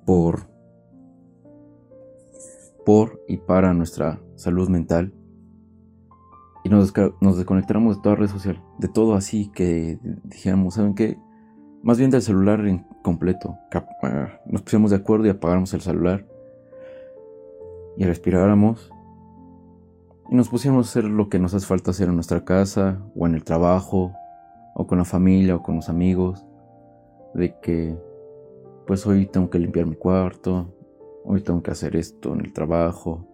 por 0.05 0.51
por 2.85 3.23
y 3.27 3.37
para 3.37 3.73
nuestra 3.73 4.21
salud 4.35 4.67
mental 4.67 5.13
y 6.63 6.69
nos, 6.69 6.93
nos 7.21 7.37
desconectáramos 7.37 7.97
de 7.97 8.01
toda 8.01 8.15
red 8.15 8.27
social, 8.27 8.61
de 8.77 8.87
todo 8.87 9.15
así 9.15 9.49
que 9.53 9.99
dijéramos, 10.23 10.75
¿saben 10.75 10.95
qué? 10.95 11.17
Más 11.83 11.97
bien 11.97 12.11
del 12.11 12.21
celular 12.21 12.65
en 12.65 12.85
completo. 13.01 13.57
Ah, 14.03 14.39
nos 14.45 14.61
pusiéramos 14.61 14.91
de 14.91 14.97
acuerdo 14.97 15.25
y 15.27 15.29
apagáramos 15.29 15.73
el 15.73 15.81
celular 15.81 16.25
y 17.97 18.05
respiráramos 18.05 18.89
y 20.29 20.35
nos 20.35 20.47
pusiéramos 20.47 20.87
a 20.87 20.89
hacer 20.89 21.03
lo 21.03 21.27
que 21.27 21.39
nos 21.39 21.53
hace 21.53 21.65
falta 21.65 21.91
hacer 21.91 22.07
en 22.07 22.15
nuestra 22.15 22.45
casa 22.45 23.03
o 23.15 23.27
en 23.27 23.35
el 23.35 23.43
trabajo 23.43 24.13
o 24.75 24.87
con 24.87 24.97
la 24.97 25.03
familia 25.03 25.57
o 25.57 25.61
con 25.61 25.75
los 25.75 25.89
amigos. 25.89 26.45
De 27.33 27.59
que 27.59 27.97
pues 28.87 29.05
hoy 29.05 29.25
tengo 29.25 29.49
que 29.49 29.59
limpiar 29.59 29.85
mi 29.85 29.97
cuarto, 29.97 30.73
hoy 31.25 31.41
tengo 31.41 31.61
que 31.61 31.71
hacer 31.71 31.97
esto 31.97 32.33
en 32.33 32.39
el 32.39 32.53
trabajo. 32.53 33.27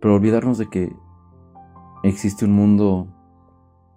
Pero 0.00 0.14
olvidarnos 0.14 0.56
de 0.56 0.70
que 0.70 0.90
existe 2.02 2.46
un 2.46 2.52
mundo 2.52 3.08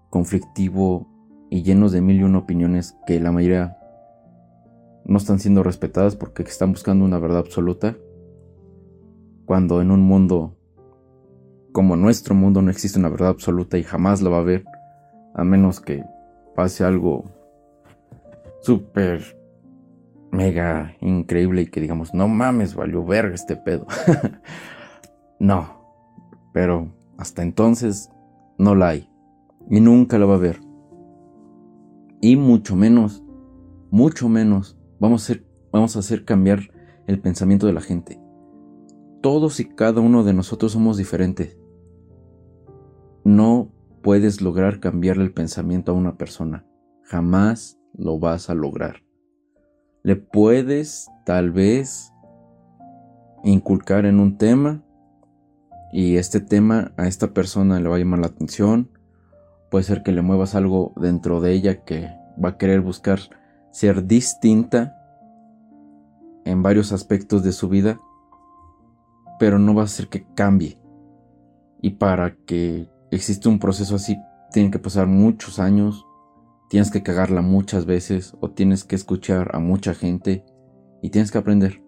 conflictivo 0.10 1.08
y 1.50 1.64
lleno 1.64 1.90
de 1.90 2.02
mil 2.02 2.18
y 2.18 2.24
una 2.24 2.40
opiniones 2.40 2.98
que 3.06 3.20
la 3.20 3.32
mayoría 3.32 3.78
no 5.06 5.18
están 5.18 5.40
siendo 5.40 5.64
respetadas 5.64 6.16
porque 6.16 6.44
están 6.44 6.72
buscando 6.72 7.06
una 7.06 7.20
verdad 7.20 7.40
absoluta. 7.40 7.96
Cuando 9.46 9.82
en 9.82 9.92
un 9.92 10.02
mundo 10.02 10.58
como 11.72 11.96
nuestro 11.96 12.36
mundo 12.36 12.62
no 12.62 12.72
existe 12.72 13.00
una 13.00 13.10
verdad 13.10 13.30
absoluta 13.30 13.78
y 13.78 13.84
jamás 13.84 14.22
la 14.22 14.30
va 14.30 14.38
a 14.38 14.42
haber, 14.42 14.66
a 15.36 15.44
menos 15.44 15.80
que 15.80 16.04
pase 16.56 16.84
algo 16.84 17.26
súper 18.62 19.38
mega 20.32 20.96
increíble 21.00 21.62
y 21.62 21.68
que 21.68 21.80
digamos, 21.80 22.14
no 22.14 22.28
mames, 22.28 22.76
valió 22.76 23.06
verga 23.06 23.36
este 23.36 23.56
pedo. 23.56 23.86
no, 25.40 25.70
pero 26.52 26.92
hasta 27.18 27.44
entonces 27.44 28.10
no 28.58 28.76
la 28.76 28.90
hay. 28.90 29.10
Y 29.70 29.80
nunca 29.80 30.18
la 30.18 30.26
va 30.26 30.34
a 30.34 30.38
haber. 30.38 30.67
Y 32.22 32.36
mucho 32.36 32.76
menos, 32.76 33.24
mucho 33.92 34.28
menos, 34.30 34.78
vamos 35.00 35.30
a 35.30 36.00
hacer, 36.00 36.26
cambiar 36.26 36.72
el 37.06 37.20
pensamiento 37.20 37.68
de 37.68 37.74
la 37.74 37.82
gente. 37.82 38.20
Todos 39.22 39.60
y 39.60 39.66
cada 39.66 40.02
uno 40.02 40.24
de 40.24 40.34
nosotros 40.34 40.72
somos 40.72 40.98
diferentes. 40.98 41.58
No 43.24 43.72
puedes 44.02 44.42
lograr 44.42 44.80
cambiarle 44.80 45.24
el 45.24 45.34
pensamiento 45.34 45.92
a 45.92 45.96
una 45.96 46.18
persona. 46.18 46.66
Jamás 47.04 47.80
lo 47.94 48.20
vas 48.20 48.50
a 48.50 48.56
lograr. 48.56 49.04
Le 50.04 50.16
puedes, 50.16 51.10
tal 51.26 51.52
vez, 51.52 52.12
inculcar 53.44 54.06
en 54.06 54.20
un 54.20 54.38
tema 54.38 54.84
y 55.92 56.18
este 56.18 56.40
tema 56.40 56.94
a 56.98 57.08
esta 57.08 57.34
persona 57.34 57.80
le 57.80 57.90
va 57.90 57.96
a 57.96 58.00
llamar 58.00 58.20
la 58.20 58.28
atención. 58.28 58.90
Puede 59.70 59.84
ser 59.84 60.04
que 60.04 60.12
le 60.12 60.22
muevas 60.22 60.56
algo 60.56 60.94
dentro 60.96 61.42
de 61.42 61.54
ella 61.54 61.84
que 61.84 62.10
va 62.44 62.50
a 62.50 62.58
querer 62.58 62.82
buscar 62.82 63.20
ser 63.72 64.06
distinta 64.08 64.96
en 66.46 66.64
varios 66.64 66.92
aspectos 66.92 67.44
de 67.44 67.52
su 67.52 67.68
vida, 67.68 68.00
pero 69.40 69.60
no 69.60 69.76
va 69.76 69.82
a 69.82 69.86
hacer 69.86 70.08
que 70.08 70.26
cambie. 70.34 70.80
Y 71.82 71.92
para 71.92 72.36
que 72.36 72.90
exista 73.12 73.50
un 73.50 73.60
proceso 73.60 73.96
así, 73.96 74.18
tienen 74.52 74.72
que 74.72 74.80
pasar 74.80 75.08
muchos 75.08 75.60
años, 75.60 76.06
tienes 76.70 76.92
que 76.92 77.04
cagarla 77.04 77.42
muchas 77.42 77.86
veces 77.86 78.36
o 78.40 78.52
tienes 78.52 78.84
que 78.84 78.96
escuchar 78.96 79.56
a 79.56 79.60
mucha 79.60 79.94
gente 79.94 80.46
y 81.02 81.10
tienes 81.10 81.32
que 81.32 81.38
aprender. 81.38 81.82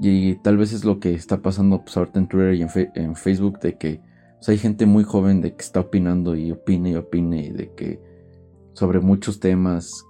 Y 0.00 0.36
tal 0.36 0.56
vez 0.56 0.72
es 0.72 0.84
lo 0.84 1.00
que 1.00 1.14
está 1.14 1.42
pasando 1.42 1.82
pues, 1.82 1.96
ahorita 1.96 2.20
en 2.20 2.28
Twitter 2.28 2.54
y 2.54 2.62
en, 2.62 3.16
Facebook, 3.16 3.58
de 3.60 3.76
que 3.76 4.00
hay 4.46 4.58
gente 4.58 4.86
muy 4.86 5.04
joven 5.04 5.40
de 5.40 5.54
que 5.54 5.62
está 5.62 5.80
opinando 5.80 6.36
y 6.36 6.52
opine 6.52 6.90
y 6.90 6.94
opine, 6.94 7.46
y 7.46 7.50
de 7.50 7.74
que 7.74 8.00
sobre 8.72 9.00
muchos 9.00 9.40
temas 9.40 10.04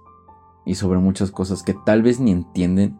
y 0.65 0.75
sobre 0.75 0.99
muchas 0.99 1.31
cosas 1.31 1.63
que 1.63 1.73
tal 1.85 2.03
vez 2.03 2.19
ni 2.19 2.31
entienden, 2.31 2.99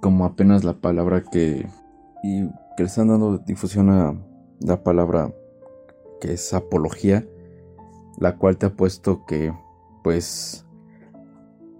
como 0.00 0.24
apenas 0.24 0.64
la 0.64 0.80
palabra 0.80 1.22
que, 1.22 1.68
y 2.22 2.48
que 2.76 2.82
le 2.82 2.86
están 2.86 3.08
dando 3.08 3.38
difusión 3.38 3.90
a 3.90 4.14
la 4.60 4.82
palabra 4.82 5.32
que 6.20 6.32
es 6.32 6.54
apología, 6.54 7.26
la 8.18 8.36
cual 8.36 8.56
te 8.56 8.66
ha 8.66 8.70
puesto 8.70 9.26
que, 9.26 9.52
pues, 10.02 10.64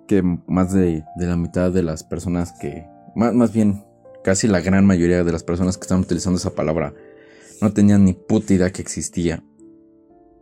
que 0.06 0.22
más 0.46 0.72
de, 0.72 1.04
de 1.16 1.26
la 1.26 1.36
mitad 1.36 1.72
de 1.72 1.82
las 1.82 2.04
personas 2.04 2.52
que 2.52 2.86
más, 3.14 3.52
bien 3.52 3.84
casi 4.24 4.48
la 4.48 4.60
gran 4.60 4.86
mayoría 4.86 5.24
de 5.24 5.32
las 5.32 5.42
personas 5.42 5.76
que 5.76 5.82
están 5.82 6.00
utilizando 6.00 6.38
esa 6.38 6.54
palabra 6.54 6.94
no 7.62 7.72
tenían 7.72 8.04
ni 8.04 8.12
puta 8.12 8.54
idea 8.54 8.72
que 8.72 8.82
existía. 8.82 9.42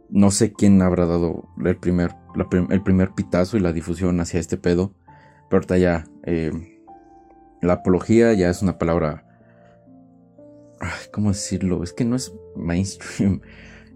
No 0.09 0.31
sé 0.31 0.53
quién 0.53 0.81
habrá 0.83 1.07
dado 1.07 1.49
el 1.65 1.77
primer, 1.77 2.17
el 2.71 2.83
primer 2.83 3.13
pitazo 3.13 3.57
y 3.57 3.61
la 3.61 3.73
difusión 3.73 4.19
hacia 4.21 4.41
este 4.41 4.57
pedo. 4.57 4.95
Pero 5.49 5.59
ahorita 5.59 5.79
ya, 5.79 6.07
eh, 6.25 6.51
la 7.61 7.75
apología 7.75 8.33
ya 8.33 8.49
es 8.51 8.63
una 8.63 8.79
palabra... 8.79 9.27
¿Cómo 11.13 11.29
decirlo? 11.29 11.83
Es 11.83 11.93
que 11.93 12.07
no 12.07 12.17
es 12.17 12.33
mainstream. 12.57 13.43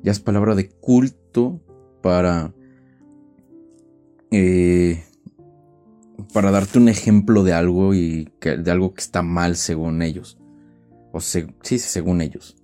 Ya 0.02 0.12
es 0.12 0.20
palabra 0.20 0.54
de 0.54 0.68
culto 0.68 1.62
para... 2.02 2.52
Eh, 4.30 5.02
para 6.32 6.50
darte 6.50 6.78
un 6.78 6.88
ejemplo 6.88 7.42
de 7.42 7.54
algo 7.54 7.94
y 7.94 8.30
que, 8.38 8.56
de 8.56 8.70
algo 8.70 8.92
que 8.92 9.00
está 9.00 9.22
mal 9.22 9.56
según 9.56 10.02
ellos. 10.02 10.38
O 11.12 11.20
sí, 11.20 11.46
según 11.62 12.20
ellos. 12.20 12.56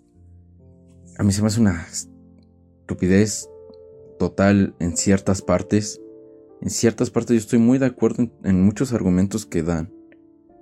A 1.21 1.23
mí 1.23 1.33
se 1.33 1.43
me 1.43 1.49
hace 1.49 1.61
una 1.61 1.87
estupidez 1.87 3.51
total 4.19 4.75
en 4.79 4.97
ciertas 4.97 5.43
partes. 5.43 6.01
En 6.63 6.71
ciertas 6.71 7.11
partes 7.11 7.35
yo 7.35 7.41
estoy 7.41 7.59
muy 7.59 7.77
de 7.77 7.85
acuerdo 7.85 8.23
en, 8.23 8.33
en 8.43 8.65
muchos 8.65 8.95
argumentos 8.95 9.45
que 9.45 9.63
dan. 9.63 9.93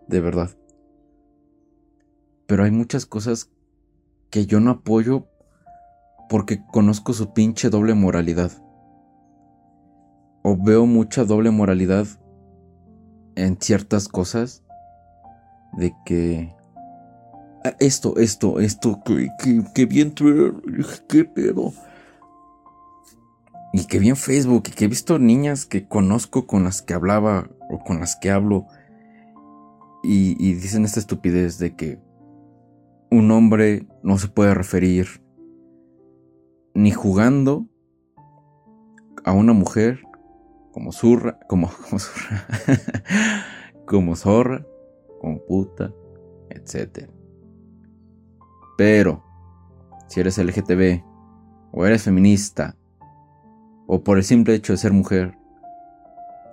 De 0.08 0.20
verdad. 0.20 0.50
Pero 2.48 2.64
hay 2.64 2.72
muchas 2.72 3.06
cosas 3.06 3.52
que 4.30 4.46
yo 4.46 4.58
no 4.58 4.72
apoyo 4.72 5.28
porque 6.28 6.60
conozco 6.72 7.12
su 7.12 7.32
pinche 7.32 7.70
doble 7.70 7.94
moralidad. 7.94 8.50
O 10.42 10.56
veo 10.60 10.86
mucha 10.86 11.24
doble 11.24 11.52
moralidad 11.52 12.08
en 13.36 13.60
ciertas 13.60 14.08
cosas 14.08 14.64
de 15.74 15.94
que 16.04 16.57
esto, 17.78 18.16
esto, 18.18 18.60
esto, 18.60 19.00
que, 19.04 19.30
que, 19.74 19.86
bien 19.86 20.12
Twitter, 20.12 20.54
qué 21.08 21.24
pedo. 21.24 21.72
Y 23.72 23.86
que 23.86 23.98
bien 23.98 24.16
Facebook, 24.16 24.64
y 24.68 24.70
que 24.72 24.84
he 24.86 24.88
visto 24.88 25.18
niñas 25.18 25.66
que 25.66 25.86
conozco 25.86 26.46
con 26.46 26.64
las 26.64 26.82
que 26.82 26.94
hablaba 26.94 27.50
o 27.68 27.78
con 27.78 28.00
las 28.00 28.16
que 28.16 28.30
hablo 28.30 28.66
y, 30.02 30.54
dicen 30.54 30.84
esta 30.84 31.00
estupidez 31.00 31.58
de 31.58 31.74
que 31.74 32.00
un 33.10 33.30
hombre 33.30 33.86
no 34.02 34.18
se 34.18 34.28
puede 34.28 34.54
referir 34.54 35.22
ni 36.74 36.90
jugando 36.90 37.66
a 39.24 39.32
una 39.32 39.52
mujer 39.52 40.00
como 40.72 40.92
zurra, 40.92 41.38
como, 41.48 41.70
como 41.90 41.98
zurra, 41.98 42.46
como 43.86 44.16
zorra, 44.16 44.66
como 45.20 45.44
puta, 45.44 45.92
etc. 46.50 47.10
Pero, 48.78 49.24
si 50.06 50.20
eres 50.20 50.38
LGTB, 50.38 51.02
o 51.72 51.84
eres 51.84 52.04
feminista, 52.04 52.76
o 53.88 54.04
por 54.04 54.18
el 54.18 54.22
simple 54.22 54.54
hecho 54.54 54.72
de 54.72 54.76
ser 54.76 54.92
mujer, 54.92 55.36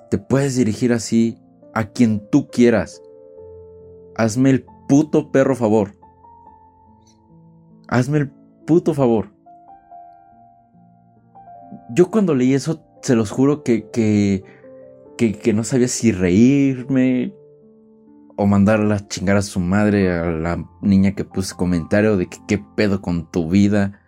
te 0.10 0.18
puedes 0.18 0.56
dirigir 0.56 0.92
así 0.92 1.38
a 1.76 1.84
quien 1.84 2.28
tú 2.32 2.50
quieras. 2.50 3.00
Hazme 4.16 4.50
el 4.50 4.66
puto 4.90 5.32
perro 5.32 5.56
favor. 5.56 5.92
Hazme 7.90 8.18
el 8.18 8.32
puto 8.66 8.96
favor. 8.96 9.32
Yo 11.92 12.10
cuando 12.10 12.34
leí 12.34 12.56
eso, 12.56 12.82
se 13.04 13.16
los 13.16 13.30
juro 13.30 13.62
que, 13.62 13.88
que, 13.92 14.44
que, 15.16 15.54
no 15.54 15.64
sabía 15.64 15.90
si 15.90 16.12
reírme 16.12 17.36
o 18.38 18.46
mandarla 18.46 18.96
a 18.96 19.08
chingar 19.08 19.38
a 19.38 19.42
su 19.42 19.60
madre, 19.60 20.12
a 20.12 20.26
la 20.26 20.66
niña 20.82 21.14
que 21.14 21.24
puso 21.24 21.56
comentario 21.56 22.18
de 22.18 22.28
que 22.28 22.38
qué 22.48 22.64
pedo 22.76 23.02
con 23.02 23.32
tu 23.32 23.50
vida. 23.50 24.00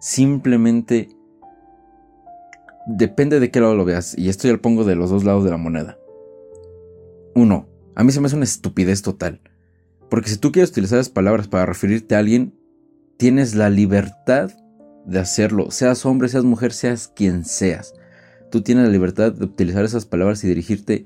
Simplemente 0.00 1.08
depende 2.86 3.40
de 3.40 3.50
qué 3.50 3.60
lado 3.60 3.74
lo 3.74 3.84
veas. 3.84 4.16
Y 4.18 4.28
esto 4.28 4.48
ya 4.48 4.54
lo 4.54 4.62
pongo 4.62 4.84
de 4.84 4.96
los 4.96 5.10
dos 5.10 5.24
lados 5.24 5.44
de 5.44 5.50
la 5.50 5.56
moneda. 5.56 5.98
Uno, 7.34 7.68
a 7.94 8.02
mí 8.02 8.12
se 8.12 8.20
me 8.20 8.26
hace 8.26 8.36
una 8.36 8.44
estupidez 8.44 9.02
total. 9.02 9.40
Porque 10.08 10.30
si 10.30 10.38
tú 10.38 10.52
quieres 10.52 10.70
utilizar 10.70 10.98
esas 10.98 11.12
palabras 11.12 11.48
para 11.48 11.66
referirte 11.66 12.14
a 12.14 12.20
alguien, 12.20 12.54
tienes 13.16 13.54
la 13.54 13.70
libertad 13.70 14.50
de 15.04 15.18
hacerlo. 15.18 15.70
Seas 15.70 16.04
hombre, 16.06 16.28
seas 16.28 16.44
mujer, 16.44 16.72
seas 16.72 17.08
quien 17.08 17.44
seas. 17.44 17.94
Tú 18.50 18.62
tienes 18.62 18.84
la 18.84 18.90
libertad 18.90 19.32
de 19.32 19.44
utilizar 19.44 19.84
esas 19.84 20.06
palabras 20.06 20.42
y 20.44 20.48
dirigirte 20.48 21.04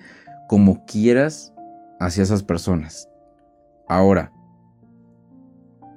como 0.48 0.84
quieras 0.84 1.54
hacia 2.00 2.24
esas 2.24 2.42
personas. 2.42 3.08
Ahora. 3.88 4.32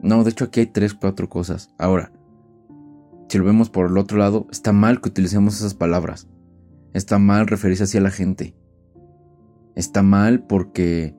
No, 0.02 0.24
de 0.24 0.32
hecho 0.32 0.46
aquí 0.46 0.60
hay 0.60 0.66
tres, 0.68 0.94
cuatro 0.94 1.28
cosas. 1.30 1.74
Ahora. 1.80 2.12
Si 3.30 3.40
lo 3.40 3.46
vemos 3.46 3.72
por 3.72 3.88
el 3.88 3.98
otro 3.98 4.20
lado, 4.20 4.46
está 4.52 4.74
mal 4.74 5.02
que 5.02 5.10
utilicemos 5.10 5.56
esas 5.56 5.74
palabras. 5.74 6.28
Está 6.94 7.18
mal 7.18 7.48
referirse 7.48 7.86
así 7.86 7.98
a 7.98 8.02
la 8.02 8.12
gente. 8.12 8.56
Está 9.76 10.04
mal 10.04 10.46
porque 10.46 11.16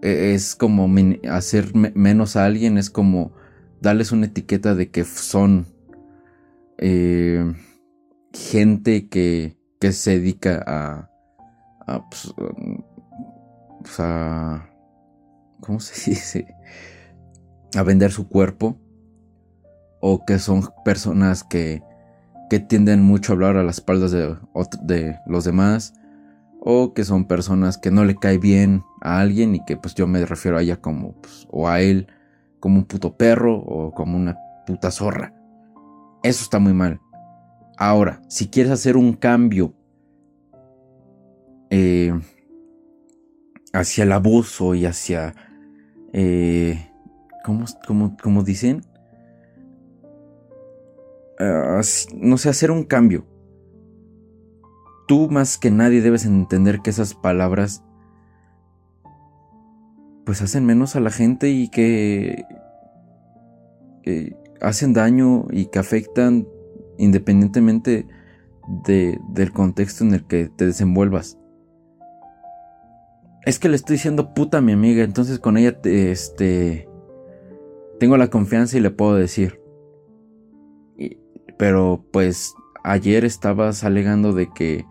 e, 0.00 0.32
es 0.32 0.54
como 0.54 0.88
hacer 1.30 1.74
menos 1.74 2.36
a 2.36 2.46
alguien, 2.46 2.78
es 2.78 2.88
como 2.88 3.32
darles 3.82 4.12
una 4.12 4.26
etiqueta 4.26 4.74
de 4.74 4.90
que 4.90 5.04
son 5.04 5.66
eh, 6.78 7.52
gente 8.32 9.08
que, 9.08 9.58
que, 9.80 9.92
se 9.92 10.12
dedica 10.12 10.62
a, 10.66 11.10
a, 11.86 12.08
pues, 12.08 12.32
a, 13.98 14.68
¿cómo 15.60 15.80
se 15.80 16.10
dice? 16.10 16.54
A 17.76 17.82
vender 17.82 18.12
su 18.12 18.28
cuerpo. 18.28 18.78
O 20.00 20.24
que 20.26 20.38
son 20.38 20.68
personas 20.84 21.44
que, 21.44 21.82
que 22.50 22.60
tienden 22.60 23.02
mucho 23.02 23.32
a 23.32 23.34
hablar 23.34 23.56
a 23.56 23.62
las 23.62 23.78
espaldas 23.78 24.10
de, 24.10 24.36
de 24.82 25.18
los 25.26 25.44
demás. 25.44 25.94
O 26.60 26.94
que 26.94 27.04
son 27.04 27.26
personas 27.26 27.78
que 27.78 27.90
no 27.90 28.04
le 28.04 28.16
cae 28.16 28.38
bien 28.38 28.84
a 29.00 29.20
alguien 29.20 29.54
y 29.54 29.64
que 29.64 29.76
pues 29.76 29.94
yo 29.94 30.06
me 30.06 30.24
refiero 30.24 30.58
a 30.58 30.62
ella 30.62 30.80
como, 30.80 31.12
pues, 31.20 31.46
o 31.50 31.68
a 31.68 31.80
él 31.80 32.08
como 32.60 32.78
un 32.78 32.84
puto 32.84 33.16
perro 33.16 33.56
o 33.56 33.92
como 33.92 34.16
una 34.16 34.38
puta 34.66 34.90
zorra. 34.90 35.34
Eso 36.22 36.42
está 36.42 36.58
muy 36.58 36.72
mal. 36.72 37.00
Ahora, 37.76 38.22
si 38.28 38.48
quieres 38.48 38.72
hacer 38.72 38.96
un 38.96 39.12
cambio 39.12 39.74
eh, 41.76 42.12
hacia 43.74 44.04
el 44.04 44.12
abuso 44.12 44.74
y 44.74 44.86
hacia... 44.86 45.34
Eh, 46.12 46.90
¿cómo, 47.44 48.42
dicen? 48.42 48.82
Ah, 51.38 51.80
no 52.14 52.38
sé, 52.38 52.48
hacer 52.48 52.70
un 52.70 52.84
cambio. 52.84 53.26
Tú 55.06 55.28
más 55.28 55.58
que 55.58 55.70
nadie 55.70 56.00
debes 56.00 56.24
entender 56.24 56.80
que 56.80 56.90
esas 56.90 57.14
palabras 57.14 57.82
pues 60.24 60.40
hacen 60.40 60.64
menos 60.64 60.96
a 60.96 61.00
la 61.00 61.10
gente 61.10 61.50
y 61.50 61.68
que, 61.68 62.46
hacen 64.62 64.94
daño 64.94 65.46
y 65.50 65.66
que 65.66 65.78
afectan 65.78 66.48
independientemente 66.96 68.06
del 68.86 69.52
contexto 69.52 70.04
en 70.04 70.14
el 70.14 70.26
que 70.26 70.48
te 70.48 70.64
desenvuelvas. 70.64 71.38
Es 73.46 73.58
que 73.58 73.68
le 73.68 73.76
estoy 73.76 73.96
diciendo 73.96 74.32
puta 74.34 74.58
a 74.58 74.60
mi 74.62 74.72
amiga, 74.72 75.04
entonces 75.04 75.38
con 75.38 75.56
ella 75.56 75.78
este 75.84 76.88
tengo 78.00 78.16
la 78.16 78.28
confianza 78.28 78.76
y 78.76 78.80
le 78.80 78.90
puedo 78.90 79.14
decir. 79.14 79.60
pero 81.58 82.04
pues 82.12 82.54
ayer 82.82 83.24
estabas 83.24 83.84
alegando 83.84 84.32
de 84.32 84.50
que 84.52 84.84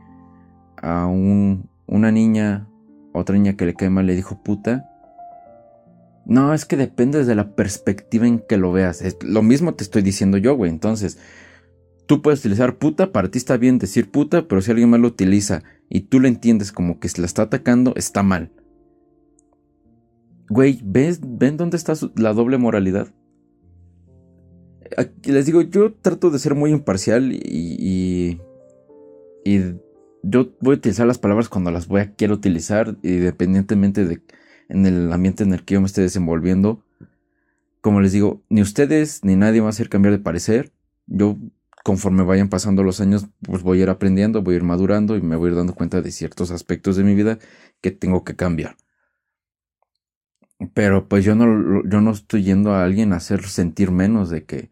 a 0.82 1.08
un, 1.08 1.70
una 1.88 2.12
niña, 2.12 2.68
otra 3.14 3.36
niña 3.36 3.56
que 3.56 3.66
le 3.66 3.74
cae 3.74 3.90
mal 3.90 4.06
le 4.06 4.16
dijo 4.16 4.42
puta 4.44 4.90
no, 6.26 6.54
es 6.54 6.66
que 6.66 6.78
depende 6.78 7.26
de 7.26 7.36
la 7.36 7.56
perspectiva 7.56 8.28
en 8.28 8.40
que 8.40 8.58
lo 8.58 8.72
veas. 8.72 9.04
lo 9.22 9.42
mismo 9.42 9.74
te 9.74 9.84
estoy 9.84 10.02
diciendo 10.02 10.38
yo, 10.38 10.56
güey. 10.56 10.72
Entonces, 10.72 11.18
tú 12.06 12.22
puedes 12.22 12.40
utilizar 12.40 12.78
puta, 12.78 13.12
para 13.12 13.30
ti 13.30 13.38
está 13.38 13.58
bien 13.58 13.78
decir 13.78 14.10
puta, 14.10 14.48
pero 14.48 14.62
si 14.62 14.72
alguien 14.72 14.90
más 14.90 15.02
lo 15.02 15.08
utiliza 15.08 15.64
y 15.90 16.02
tú 16.02 16.20
lo 16.20 16.28
entiendes 16.28 16.72
como 16.72 17.00
que 17.00 17.10
se 17.10 17.22
la 17.22 17.28
está 17.28 17.44
atacando, 17.44 17.94
está 17.96 18.24
mal. 18.24 18.52
Güey, 20.50 20.82
¿ves, 20.84 21.20
¿ven 21.24 21.58
dónde 21.58 21.78
está 21.78 21.94
la 22.16 22.34
doble 22.34 22.58
moralidad? 22.58 23.08
les 25.24 25.46
digo, 25.48 25.62
yo 25.62 25.94
trato 25.94 26.30
de 26.30 26.38
ser 26.38 26.54
muy 26.54 26.70
imparcial 26.72 27.32
y, 27.34 27.40
y, 27.44 28.42
y, 29.44 29.76
yo 30.22 30.54
voy 30.62 30.76
a 30.76 30.78
utilizar 30.78 31.08
las 31.08 31.18
palabras 31.18 31.50
cuando 31.50 31.72
las 31.72 31.88
voy 31.88 32.02
a 32.02 32.14
quiero 32.14 32.36
utilizar, 32.36 32.96
independientemente 33.02 34.06
de 34.06 34.22
en 34.70 34.86
el 34.86 35.12
ambiente 35.12 35.44
en 35.44 35.54
el 35.54 35.64
que 35.64 35.76
yo 35.76 35.82
me 35.82 35.88
esté 35.88 36.02
desenvolviendo. 36.02 36.84
Como 37.82 38.02
les 38.02 38.12
digo, 38.12 38.42
ni 38.50 38.62
ustedes 38.62 39.24
ni 39.24 39.36
nadie 39.36 39.60
va 39.62 39.68
a 39.68 39.70
hacer 39.70 39.90
cambiar 39.90 40.14
de 40.14 40.20
parecer. 40.20 40.72
Yo, 41.06 41.38
conforme 41.84 42.24
vayan 42.24 42.50
pasando 42.50 42.84
los 42.84 43.02
años, 43.02 43.28
pues 43.42 43.62
voy 43.64 43.80
a 43.80 43.84
ir 43.84 43.90
aprendiendo, 43.90 44.42
voy 44.42 44.56
a 44.56 44.58
ir 44.58 44.64
madurando 44.64 45.18
y 45.18 45.22
me 45.22 45.36
voy 45.36 45.50
a 45.50 45.52
ir 45.52 45.58
dando 45.58 45.76
cuenta 45.76 46.02
de 46.02 46.12
ciertos 46.12 46.52
aspectos 46.52 46.96
de 46.96 47.04
mi 47.04 47.14
vida 47.16 47.40
que 47.82 47.92
tengo 47.92 48.24
que 48.24 48.36
cambiar. 48.36 48.78
Pero 50.74 51.10
pues 51.10 51.26
yo 51.26 51.36
no, 51.36 51.84
yo 51.88 52.02
no 52.02 52.12
estoy 52.12 52.44
yendo 52.44 52.74
a 52.74 52.84
alguien 52.84 53.14
a 53.14 53.18
hacer 53.18 53.44
sentir 53.44 53.92
menos 53.92 54.30
de 54.30 54.46
que 54.46 54.70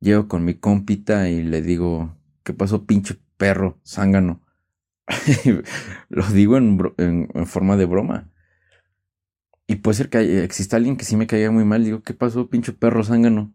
llego 0.00 0.26
con 0.28 0.44
mi 0.44 0.54
compita 0.54 1.28
y 1.28 1.42
le 1.42 1.62
digo, 1.62 2.16
¿qué 2.44 2.54
pasó 2.54 2.86
pinche 2.86 3.18
perro 3.36 3.78
zángano? 3.84 4.42
Lo 6.08 6.26
digo 6.28 6.56
en 6.56 7.46
forma 7.46 7.76
de 7.76 7.84
broma. 7.84 8.30
Y 9.70 9.76
puede 9.76 9.98
ser 9.98 10.08
que 10.08 10.42
exista 10.44 10.76
alguien 10.76 10.96
que 10.96 11.04
sí 11.04 11.14
me 11.16 11.26
caiga 11.26 11.50
muy 11.50 11.64
mal. 11.64 11.84
Digo, 11.84 12.02
¿qué 12.02 12.14
pasó, 12.14 12.48
pinche 12.48 12.72
perro 12.72 13.04
zángano? 13.04 13.54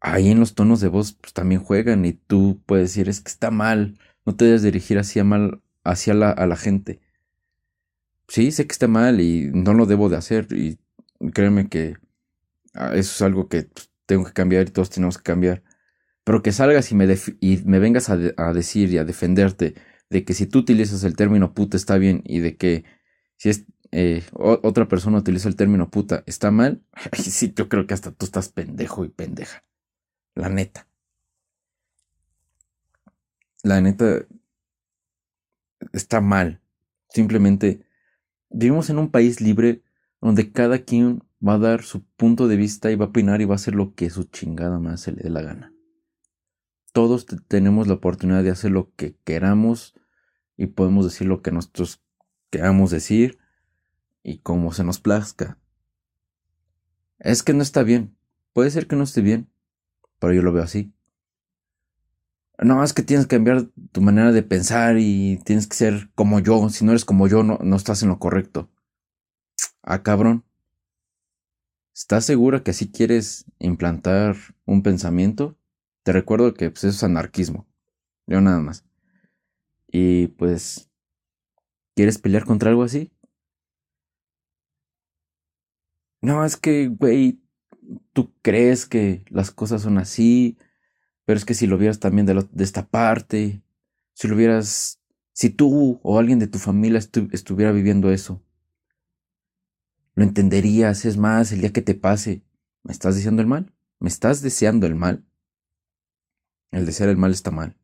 Ahí 0.00 0.30
en 0.30 0.40
los 0.40 0.54
tonos 0.54 0.80
de 0.80 0.88
voz 0.88 1.12
pues, 1.12 1.32
también 1.32 1.62
juegan 1.62 2.04
y 2.04 2.12
tú 2.12 2.62
puedes 2.66 2.90
decir, 2.90 3.08
es 3.08 3.20
que 3.20 3.30
está 3.30 3.50
mal. 3.50 3.98
No 4.24 4.36
te 4.36 4.44
debes 4.44 4.62
dirigir 4.62 4.98
así 4.98 5.22
mal 5.22 5.62
hacia 5.84 6.14
la, 6.14 6.30
a 6.30 6.46
la 6.46 6.56
gente. 6.56 7.00
Sí, 8.28 8.50
sé 8.52 8.66
que 8.66 8.72
está 8.72 8.88
mal 8.88 9.20
y 9.20 9.50
no 9.52 9.74
lo 9.74 9.86
debo 9.86 10.08
de 10.08 10.16
hacer. 10.16 10.48
Y 10.52 10.78
créeme 11.32 11.68
que 11.68 11.96
ah, 12.74 12.92
eso 12.94 13.12
es 13.14 13.22
algo 13.22 13.48
que 13.48 13.64
pues, 13.64 13.90
tengo 14.06 14.24
que 14.24 14.32
cambiar 14.32 14.68
y 14.68 14.70
todos 14.72 14.90
tenemos 14.90 15.18
que 15.18 15.24
cambiar. 15.24 15.62
Pero 16.24 16.42
que 16.42 16.52
salgas 16.52 16.92
y 16.92 16.94
me, 16.96 17.06
y 17.40 17.58
me 17.64 17.78
vengas 17.78 18.10
a, 18.10 18.18
a 18.36 18.52
decir 18.52 18.90
y 18.92 18.98
a 18.98 19.04
defenderte 19.04 19.74
de 20.10 20.24
que 20.24 20.34
si 20.34 20.46
tú 20.46 20.60
utilizas 20.60 21.04
el 21.04 21.16
término 21.16 21.54
puta 21.54 21.76
está 21.76 21.98
bien 21.98 22.22
y 22.24 22.40
de 22.40 22.56
que 22.56 22.84
si 23.38 23.50
es 23.50 23.64
eh, 23.92 24.24
otra 24.32 24.88
persona 24.88 25.18
utiliza 25.18 25.48
el 25.48 25.56
término 25.56 25.90
puta, 25.90 26.22
¿está 26.26 26.50
mal? 26.50 26.82
sí, 27.12 27.52
yo 27.56 27.68
creo 27.68 27.86
que 27.86 27.94
hasta 27.94 28.12
tú 28.12 28.26
estás 28.26 28.48
pendejo 28.50 29.04
y 29.04 29.08
pendeja. 29.08 29.65
La 30.36 30.50
neta. 30.50 30.86
La 33.62 33.80
neta 33.80 34.26
está 35.92 36.20
mal. 36.20 36.60
Simplemente 37.08 37.82
vivimos 38.50 38.90
en 38.90 38.98
un 38.98 39.10
país 39.10 39.40
libre 39.40 39.82
donde 40.20 40.52
cada 40.52 40.80
quien 40.80 41.24
va 41.46 41.54
a 41.54 41.58
dar 41.58 41.82
su 41.82 42.04
punto 42.04 42.48
de 42.48 42.56
vista 42.56 42.90
y 42.90 42.96
va 42.96 43.06
a 43.06 43.08
opinar 43.08 43.40
y 43.40 43.46
va 43.46 43.54
a 43.54 43.56
hacer 43.56 43.74
lo 43.74 43.94
que 43.94 44.10
su 44.10 44.24
chingada 44.24 44.78
más 44.78 45.00
se 45.00 45.12
le 45.12 45.22
dé 45.22 45.30
la 45.30 45.40
gana. 45.40 45.72
Todos 46.92 47.26
tenemos 47.48 47.88
la 47.88 47.94
oportunidad 47.94 48.42
de 48.42 48.50
hacer 48.50 48.70
lo 48.70 48.94
que 48.94 49.16
queramos 49.24 49.94
y 50.58 50.66
podemos 50.66 51.06
decir 51.06 51.26
lo 51.26 51.40
que 51.40 51.50
nosotros 51.50 52.02
queramos 52.50 52.90
decir 52.90 53.38
y 54.22 54.38
como 54.38 54.72
se 54.74 54.84
nos 54.84 55.00
plazca. 55.00 55.58
Es 57.18 57.42
que 57.42 57.54
no 57.54 57.62
está 57.62 57.82
bien. 57.82 58.14
Puede 58.52 58.70
ser 58.70 58.86
que 58.86 58.96
no 58.96 59.04
esté 59.04 59.22
bien, 59.22 59.50
pero 60.18 60.32
yo 60.32 60.42
lo 60.42 60.52
veo 60.52 60.62
así. 60.62 60.92
No, 62.58 62.82
es 62.82 62.92
que 62.94 63.02
tienes 63.02 63.26
que 63.26 63.36
cambiar 63.36 63.64
tu 63.92 64.00
manera 64.00 64.32
de 64.32 64.42
pensar 64.42 64.96
y 64.98 65.38
tienes 65.44 65.66
que 65.66 65.76
ser 65.76 66.10
como 66.14 66.40
yo. 66.40 66.68
Si 66.70 66.84
no 66.84 66.92
eres 66.92 67.04
como 67.04 67.28
yo, 67.28 67.42
no, 67.42 67.58
no 67.62 67.76
estás 67.76 68.02
en 68.02 68.08
lo 68.08 68.18
correcto. 68.18 68.70
ah 69.82 70.02
cabrón, 70.02 70.44
¿estás 71.94 72.24
segura 72.24 72.62
que 72.62 72.70
así 72.72 72.90
quieres 72.90 73.46
implantar 73.58 74.36
un 74.64 74.82
pensamiento? 74.82 75.56
Te 76.02 76.12
recuerdo 76.12 76.54
que 76.54 76.70
pues, 76.70 76.84
eso 76.84 76.96
es 76.96 77.04
anarquismo, 77.04 77.66
yo 78.26 78.40
nada 78.40 78.60
más. 78.60 78.84
Y 79.88 80.28
pues, 80.28 80.90
¿quieres 81.94 82.18
pelear 82.18 82.44
contra 82.44 82.70
algo 82.70 82.82
así? 82.84 83.12
No, 86.22 86.44
es 86.44 86.56
que, 86.56 86.88
güey, 86.88 87.40
tú 88.12 88.32
crees 88.42 88.86
que 88.86 89.24
las 89.28 89.50
cosas 89.50 89.82
son 89.82 89.98
así, 89.98 90.58
pero 91.24 91.36
es 91.38 91.44
que 91.44 91.54
si 91.54 91.66
lo 91.66 91.78
vieras 91.78 92.00
también 92.00 92.26
de, 92.26 92.46
esta 92.58 92.86
parte, 92.86 93.62
si 94.14 94.28
lo 94.28 94.36
vieras, 94.36 95.00
si 95.32 95.50
tú 95.50 96.00
o 96.02 96.18
alguien 96.18 96.38
de 96.38 96.46
tu 96.46 96.58
familia 96.58 96.98
estuviera 96.98 97.72
viviendo 97.72 98.10
eso, 98.10 98.42
lo 100.14 100.24
entenderías, 100.24 101.04
es 101.04 101.16
más, 101.16 101.52
el 101.52 101.60
día 101.60 101.72
que 101.72 101.82
te 101.82 101.94
pase, 101.94 102.42
¿me 102.82 102.92
estás 102.92 103.16
deseando 103.16 103.42
el 103.42 103.48
mal? 103.48 103.72
¿Me 103.98 104.08
estás 104.08 104.40
deseando 104.40 104.86
el 104.86 104.94
mal? 104.94 105.24
El 106.70 106.86
desear 106.86 107.08
el 107.08 107.16
mal 107.16 107.32
está 107.32 107.50
mal. 107.50 107.76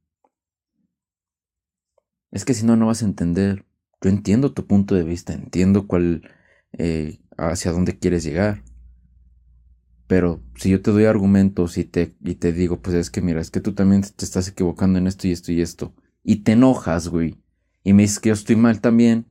Es 2.31 2.45
que 2.45 2.55
si 2.55 2.65
no, 2.65 2.77
no 2.77 2.87
vas 2.87 3.03
a 3.03 3.07
entender. 3.07 3.67
Yo 4.01 4.11
entiendo 4.11 4.53
tu 4.53 4.67
punto 4.67 4.95
de 4.95 5.05
vista, 5.05 5.33
entiendo 5.35 5.87
cuál, 5.87 6.29
eh, 6.73 7.21
hacia 7.37 7.73
dónde 7.73 7.99
quieres 7.99 8.25
llegar. 8.25 8.63
Pero 10.13 10.43
si 10.57 10.69
yo 10.69 10.83
te 10.83 10.91
doy 10.91 11.07
argumentos 11.07 11.79
y 11.79 11.85
te, 11.85 12.15
y 12.21 12.35
te 12.35 12.53
digo, 12.53 12.83
pues 12.83 12.95
es 12.95 13.11
que 13.11 13.23
mira, 13.23 13.41
es 13.41 13.51
que 13.51 13.63
tú 13.63 13.73
también 13.73 14.03
te 14.03 14.27
estás 14.27 14.47
equivocando 14.47 14.99
en 14.99 15.07
esto 15.07 15.27
y 15.27 15.33
esto 15.33 15.53
y 15.53 15.63
esto. 15.63 15.95
Y 16.23 16.43
te 16.43 16.53
enojas, 16.53 17.09
güey. 17.09 17.39
Y 17.83 17.95
me 17.95 18.03
dices 18.03 18.21
que 18.21 18.29
yo 18.29 18.35
estoy 18.35 18.57
mal 18.57 18.83
también. 18.83 19.25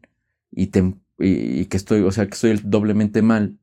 Y, 0.49 0.67
te, 0.69 0.95
y, 1.19 1.65
que 1.65 1.77
estoy, 1.77 2.01
o 2.01 2.11
sea, 2.11 2.25
que 2.25 2.33
estoy 2.33 2.59
doblemente 2.63 3.21
mal. 3.21 3.59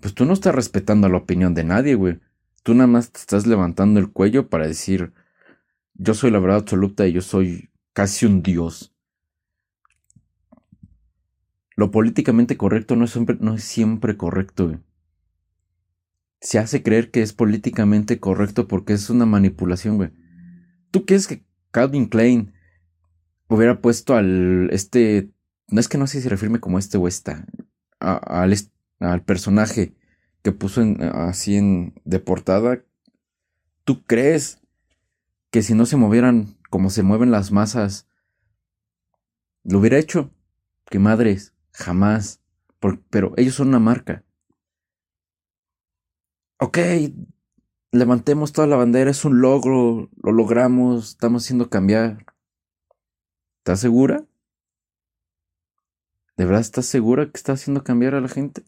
Pues 0.00 0.14
tú 0.14 0.24
no 0.26 0.32
estás 0.32 0.54
respetando 0.54 1.08
la 1.08 1.16
opinión 1.16 1.54
de 1.54 1.64
nadie, 1.64 1.96
güey. 1.96 2.20
Tú 2.62 2.74
nada 2.74 2.86
más 2.86 3.10
te 3.10 3.18
estás 3.18 3.48
levantando 3.48 3.98
el 3.98 4.12
cuello 4.12 4.48
para 4.48 4.68
decir, 4.68 5.12
yo 5.94 6.14
soy 6.14 6.30
la 6.30 6.38
verdad 6.38 6.58
absoluta 6.58 7.04
y 7.04 7.12
yo 7.12 7.20
soy 7.20 7.70
casi 7.92 8.26
un 8.26 8.44
dios. 8.44 8.94
Lo 11.74 11.90
políticamente 11.90 12.56
correcto 12.56 12.94
no 12.94 13.06
es 13.06 13.10
siempre, 13.10 13.36
no 13.40 13.56
es 13.56 13.64
siempre 13.64 14.16
correcto, 14.16 14.68
güey 14.68 14.86
se 16.40 16.58
hace 16.58 16.82
creer 16.82 17.10
que 17.10 17.22
es 17.22 17.32
políticamente 17.32 18.20
correcto 18.20 18.68
porque 18.68 18.92
es 18.92 19.10
una 19.10 19.26
manipulación, 19.26 19.96
güey. 19.96 20.10
¿Tú 20.90 21.04
crees 21.04 21.26
que 21.26 21.44
Calvin 21.70 22.06
Klein 22.06 22.52
hubiera 23.48 23.80
puesto 23.80 24.14
al 24.14 24.68
este 24.72 25.30
no 25.68 25.80
es 25.80 25.88
que 25.88 25.98
no 25.98 26.06
sé 26.06 26.18
si 26.18 26.22
se 26.24 26.28
refiere 26.28 26.60
como 26.60 26.78
este 26.78 26.98
o 26.98 27.08
esta 27.08 27.46
al, 28.00 28.54
al 29.00 29.22
personaje 29.24 29.94
que 30.42 30.52
puso 30.52 30.82
en, 30.82 31.02
así 31.02 31.56
en 31.56 31.94
de 32.04 32.18
portada 32.20 32.82
¿Tú 33.86 34.02
crees 34.02 34.60
que 35.52 35.62
si 35.62 35.74
no 35.74 35.86
se 35.86 35.96
movieran 35.96 36.56
como 36.70 36.90
se 36.90 37.04
mueven 37.04 37.30
las 37.30 37.52
masas 37.52 38.08
lo 39.62 39.78
hubiera 39.78 39.96
hecho? 39.96 40.32
Que 40.86 40.98
madres, 40.98 41.54
jamás. 41.70 42.40
pero 43.10 43.32
ellos 43.36 43.54
son 43.54 43.68
una 43.68 43.78
marca 43.78 44.24
ok, 46.58 46.78
levantemos 47.92 48.52
toda 48.52 48.66
la 48.66 48.76
bandera, 48.76 49.10
es 49.10 49.24
un 49.24 49.40
logro, 49.40 50.10
lo 50.22 50.32
logramos, 50.32 51.10
estamos 51.10 51.44
haciendo 51.44 51.70
cambiar. 51.70 52.24
¿Estás 53.58 53.80
segura? 53.80 54.24
¿De 56.36 56.44
verdad 56.44 56.60
estás 56.60 56.86
segura 56.86 57.26
que 57.26 57.36
está 57.36 57.52
haciendo 57.52 57.82
cambiar 57.82 58.14
a 58.14 58.20
la 58.20 58.28
gente? 58.28 58.64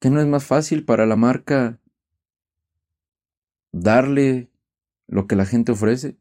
¿Que 0.00 0.10
no 0.10 0.20
es 0.20 0.26
más 0.26 0.44
fácil 0.44 0.84
para 0.84 1.06
la 1.06 1.16
marca 1.16 1.80
darle 3.72 4.50
lo 5.06 5.26
que 5.26 5.36
la 5.36 5.46
gente 5.46 5.72
ofrece? 5.72 6.18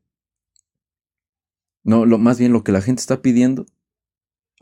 No, 1.83 2.05
lo, 2.05 2.17
más 2.17 2.39
bien 2.39 2.53
lo 2.53 2.63
que 2.63 2.71
la 2.71 2.81
gente 2.81 3.01
está 3.01 3.21
pidiendo. 3.21 3.65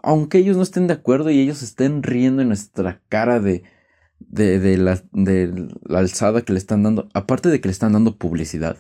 Aunque 0.02 0.40
ellos 0.40 0.58
no 0.58 0.64
estén 0.64 0.88
de 0.88 0.94
acuerdo 0.94 1.30
y 1.30 1.40
ellos 1.40 1.62
estén 1.62 2.02
riendo 2.02 2.42
en 2.42 2.48
nuestra 2.48 3.04
cara 3.10 3.40
de, 3.40 3.64
de, 4.28 4.78
la, 4.78 5.02
de 5.12 5.70
la 5.84 6.00
alzada 6.00 6.42
que 6.42 6.54
le 6.54 6.60
están 6.60 6.84
dando, 6.84 7.10
aparte 7.14 7.50
de 7.50 7.62
que 7.62 7.68
le 7.68 7.72
están 7.74 7.94
dando 7.94 8.18
publicidad 8.18 8.78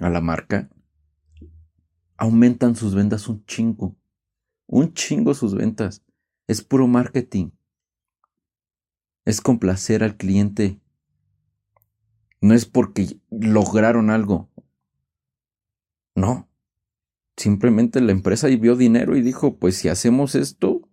a 0.00 0.08
la 0.08 0.20
marca, 0.20 0.70
aumentan 2.16 2.76
sus 2.76 2.94
ventas 2.94 3.28
un 3.28 3.44
chingo. 3.46 3.96
Un 4.66 4.92
chingo 4.94 5.34
sus 5.34 5.54
ventas. 5.54 6.04
Es 6.46 6.62
puro 6.62 6.86
marketing. 6.86 7.50
Es 9.24 9.40
complacer 9.40 10.04
al 10.04 10.16
cliente. 10.16 10.80
No 12.40 12.54
es 12.54 12.66
porque 12.66 13.20
lograron 13.30 14.10
algo. 14.10 14.50
No. 16.14 16.48
Simplemente 17.36 18.00
la 18.00 18.12
empresa 18.12 18.48
vio 18.48 18.76
dinero 18.76 19.16
y 19.16 19.22
dijo, 19.22 19.56
pues 19.56 19.76
si 19.76 19.88
hacemos 19.88 20.34
esto, 20.34 20.88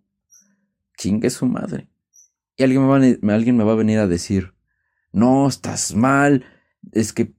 chingue 0.96 1.30
su 1.30 1.46
madre. 1.46 1.90
Y 2.58 2.64
alguien 2.64 2.82
me, 2.82 3.64
va, 3.64 3.72
a 3.72 3.76
venir 3.76 4.00
a 4.00 4.08
decir, 4.08 4.52
no, 5.12 5.46
estás 5.46 5.94
mal, 5.94 6.44
es 6.90 7.12
que 7.12 7.32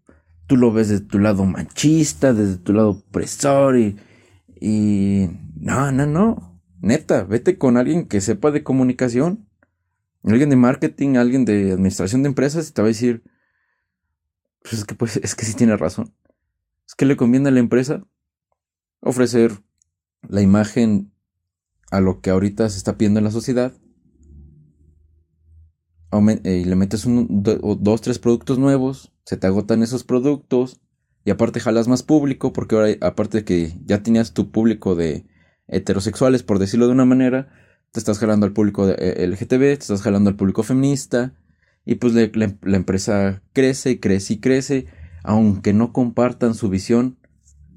tú 0.48 0.56
lo 0.56 0.72
ves 0.72 0.88
desde 0.88 1.06
tu 1.06 1.20
lado 1.20 1.44
machista, 1.44 2.34
desde 2.34 2.58
tu 2.58 2.72
lado 2.74 2.92
opresor 2.92 3.78
y... 3.78 5.30
No, 5.58 5.92
no, 5.92 6.06
no. 6.06 6.62
Neta, 6.80 7.26
vete 7.26 7.58
con 7.58 7.76
alguien 7.76 8.08
que 8.08 8.22
sepa 8.22 8.50
de 8.52 8.64
comunicación. 8.64 9.50
Alguien 10.24 10.50
de 10.50 10.56
marketing, 10.56 11.18
alguien 11.18 11.44
de 11.44 11.74
administración 11.74 12.24
de 12.24 12.30
empresas 12.30 12.70
y 12.70 12.72
te 12.72 12.82
va 12.82 12.88
a 12.88 12.88
decir, 12.88 13.24
pues 14.62 14.74
es 14.74 14.86
que, 14.86 14.96
pues, 14.96 15.18
es 15.18 15.36
que 15.36 15.46
sí 15.46 15.54
tiene 15.54 15.76
razón. 15.76 16.16
Es 16.88 16.96
que 16.96 17.06
le 17.06 17.18
conviene 17.18 17.50
a 17.50 17.52
la 17.52 17.60
empresa 17.60 18.06
ofrecer 19.02 19.52
la 20.30 20.42
imagen 20.42 21.12
a 21.92 22.00
lo 22.00 22.22
que 22.22 22.30
ahorita 22.30 22.70
se 22.70 22.78
está 22.78 22.98
pidiendo 22.98 23.20
en 23.20 23.26
la 23.26 23.32
sociedad 23.32 23.74
y 26.12 26.64
le 26.66 26.76
metes 26.76 27.06
un, 27.06 27.28
dos, 27.44 28.02
tres 28.02 28.20
productos 28.20 28.58
nuevos, 28.58 29.12
se 29.26 29.38
te 29.38 29.48
agotan 29.48 29.84
esos 29.84 30.04
productos 30.04 30.82
y 31.24 31.32
aparte 31.32 31.60
jalas 31.60 31.88
más 31.88 32.02
público 32.02 32.52
porque 32.52 32.76
ahora 32.76 32.90
aparte 33.02 33.40
de 33.40 33.46
que 33.46 33.74
ya 33.86 34.02
tenías 34.02 34.34
tu 34.34 34.52
público 34.52 34.96
de 34.96 35.26
heterosexuales 35.68 36.42
por 36.42 36.58
decirlo 36.58 36.88
de 36.88 36.94
una 36.94 37.06
manera, 37.06 37.50
te 37.92 38.00
estás 38.00 38.18
jalando 38.18 38.46
al 38.46 38.54
público 38.54 38.88
de 38.88 38.96
eh, 38.98 39.28
LGTB, 39.28 39.60
te 39.60 39.74
estás 39.74 40.02
jalando 40.02 40.30
al 40.30 40.36
público 40.36 40.64
feminista 40.64 41.36
y 41.86 41.96
pues 41.96 42.14
la 42.14 42.78
empresa 42.78 43.42
crece 43.54 43.92
y 43.92 44.00
crece 44.00 44.34
y 44.34 44.40
crece, 44.40 44.88
aunque 45.24 45.74
no 45.74 45.94
compartan 45.94 46.54
su 46.54 46.70
visión, 46.70 47.18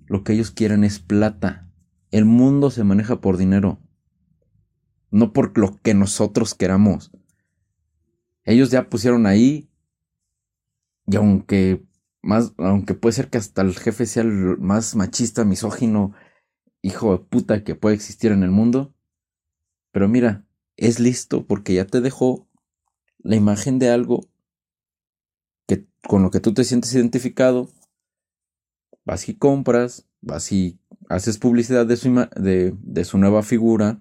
lo 0.07 0.25
que 0.25 0.35
ellos 0.35 0.51
quieren 0.51 0.85
es 0.85 0.99
plata. 0.99 1.71
El 2.11 2.27
mundo 2.27 2.71
se 2.71 2.85
maneja 2.85 3.21
por 3.23 3.39
dinero, 3.39 3.81
no 5.11 5.33
por 5.33 5.57
lo 5.59 5.79
que 5.83 5.95
nosotros 5.95 6.55
queramos. 6.55 7.13
Ellos 8.45 8.71
ya 8.71 8.89
pusieron 8.89 9.27
ahí. 9.27 9.69
Y 11.07 11.17
aunque 11.17 11.85
más, 12.23 12.53
aunque 12.59 12.95
puede 12.95 13.13
ser 13.13 13.29
que 13.29 13.39
hasta 13.39 13.63
el 13.63 13.77
jefe 13.77 14.07
sea 14.07 14.23
el 14.23 14.59
más 14.59 14.95
machista, 14.95 15.45
misógino, 15.45 16.15
hijo 16.81 17.13
de 17.13 17.25
puta 17.25 17.65
que 17.65 17.75
puede 17.75 17.97
existir 17.97 18.33
en 18.33 18.43
el 18.43 18.51
mundo. 18.51 18.95
Pero 19.91 20.09
mira, 20.09 20.47
es 20.77 21.01
listo 21.01 21.47
porque 21.47 21.75
ya 21.75 21.87
te 21.87 22.01
dejó 22.01 22.49
la 23.19 23.37
imagen 23.37 23.79
de 23.79 23.91
algo 23.91 24.29
que 25.67 25.87
con 26.09 26.23
lo 26.23 26.31
que 26.31 26.41
tú 26.41 26.55
te 26.55 26.65
sientes 26.65 26.95
identificado. 26.95 27.69
Vas 29.05 29.29
y 29.29 29.35
compras, 29.35 30.07
vas 30.21 30.53
y 30.53 30.79
haces 31.09 31.39
publicidad 31.39 31.87
de 31.87 31.97
su, 31.97 32.15
de, 32.37 32.75
de 32.81 33.05
su 33.05 33.19
nueva 33.19 33.43
figura. 33.43 34.01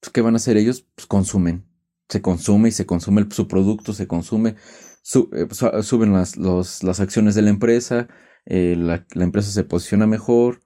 Pues, 0.00 0.10
¿qué 0.12 0.22
van 0.22 0.34
a 0.34 0.36
hacer 0.36 0.56
ellos? 0.56 0.86
Pues 0.94 1.06
consumen 1.06 1.73
se 2.08 2.22
consume 2.22 2.68
y 2.68 2.72
se 2.72 2.86
consume 2.86 3.26
su 3.30 3.48
producto, 3.48 3.92
se 3.92 4.06
consume, 4.06 4.50
eh, 4.50 5.82
suben 5.82 6.12
las, 6.12 6.36
las, 6.36 7.00
acciones 7.00 7.34
de 7.34 7.42
la 7.42 7.50
empresa, 7.50 8.08
eh, 8.46 8.76
la, 8.76 9.06
empresa 9.14 9.50
se 9.50 9.64
posiciona 9.64 10.06
mejor. 10.06 10.62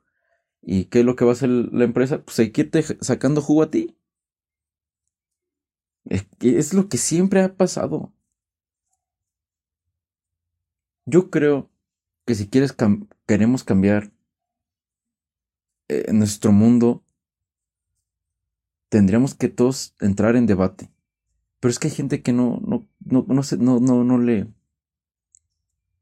¿Y 0.63 0.87
qué 0.87 1.01
es 1.01 1.05
lo 1.07 1.17
que 1.17 1.25
va 1.25 1.33
a 1.33 1.35
hacer 1.35 1.49
la 1.49 1.85
empresa? 1.85 2.23
Pues 2.25 2.37
seguirte 2.37 2.83
sacando 3.01 3.41
jugo 3.41 3.63
a 3.63 3.71
ti. 3.71 3.97
Es, 6.05 6.27
es 6.41 6.75
lo 6.75 6.89
que 6.89 6.99
siempre 6.99 7.43
ha 7.43 7.57
pasado. 7.57 8.13
Yo 11.07 11.31
creo 11.31 11.71
que 12.27 12.35
si 12.35 12.49
quieres 12.49 12.75
queremos 13.27 13.65
cambiar 13.65 14.13
eh, 15.89 16.13
nuestro 16.13 16.53
mundo, 16.53 17.03
tendríamos 18.91 19.35
que 19.35 19.49
todos 19.49 19.95
entrar 20.01 20.37
en 20.37 20.45
debate. 20.47 20.91
Pero 21.61 21.71
es 21.71 21.79
que 21.79 21.89
hay 21.89 21.95
gente 21.95 22.23
que 22.23 22.33
no, 22.33 22.61
no, 22.65 22.87
no, 23.05 23.25
no, 23.29 23.43
no, 23.59 23.81
no, 23.81 24.05
no 24.05 24.19
le, 24.19 24.47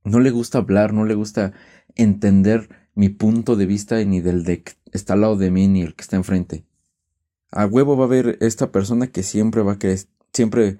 no 0.04 0.20
le 0.20 0.30
gusta 0.30 0.58
hablar, 0.58 0.92
no 0.92 1.04
le 1.04 1.14
gusta 1.14 1.52
entender 1.94 2.68
mi 2.94 3.08
punto 3.08 3.56
de 3.56 3.66
vista 3.66 4.02
ni 4.04 4.20
del 4.20 4.44
de 4.44 4.62
que 4.62 4.72
está 4.92 5.14
al 5.14 5.22
lado 5.22 5.36
de 5.36 5.50
mí 5.50 5.68
ni 5.68 5.82
el 5.82 5.94
que 5.94 6.02
está 6.02 6.16
enfrente. 6.16 6.64
A 7.50 7.66
huevo 7.66 7.96
va 7.96 8.04
a 8.04 8.06
haber 8.06 8.38
esta 8.40 8.72
persona 8.72 9.06
que 9.06 9.22
siempre 9.22 9.62
va 9.62 9.72
a 9.72 9.78
querer, 9.78 10.00
siempre 10.32 10.78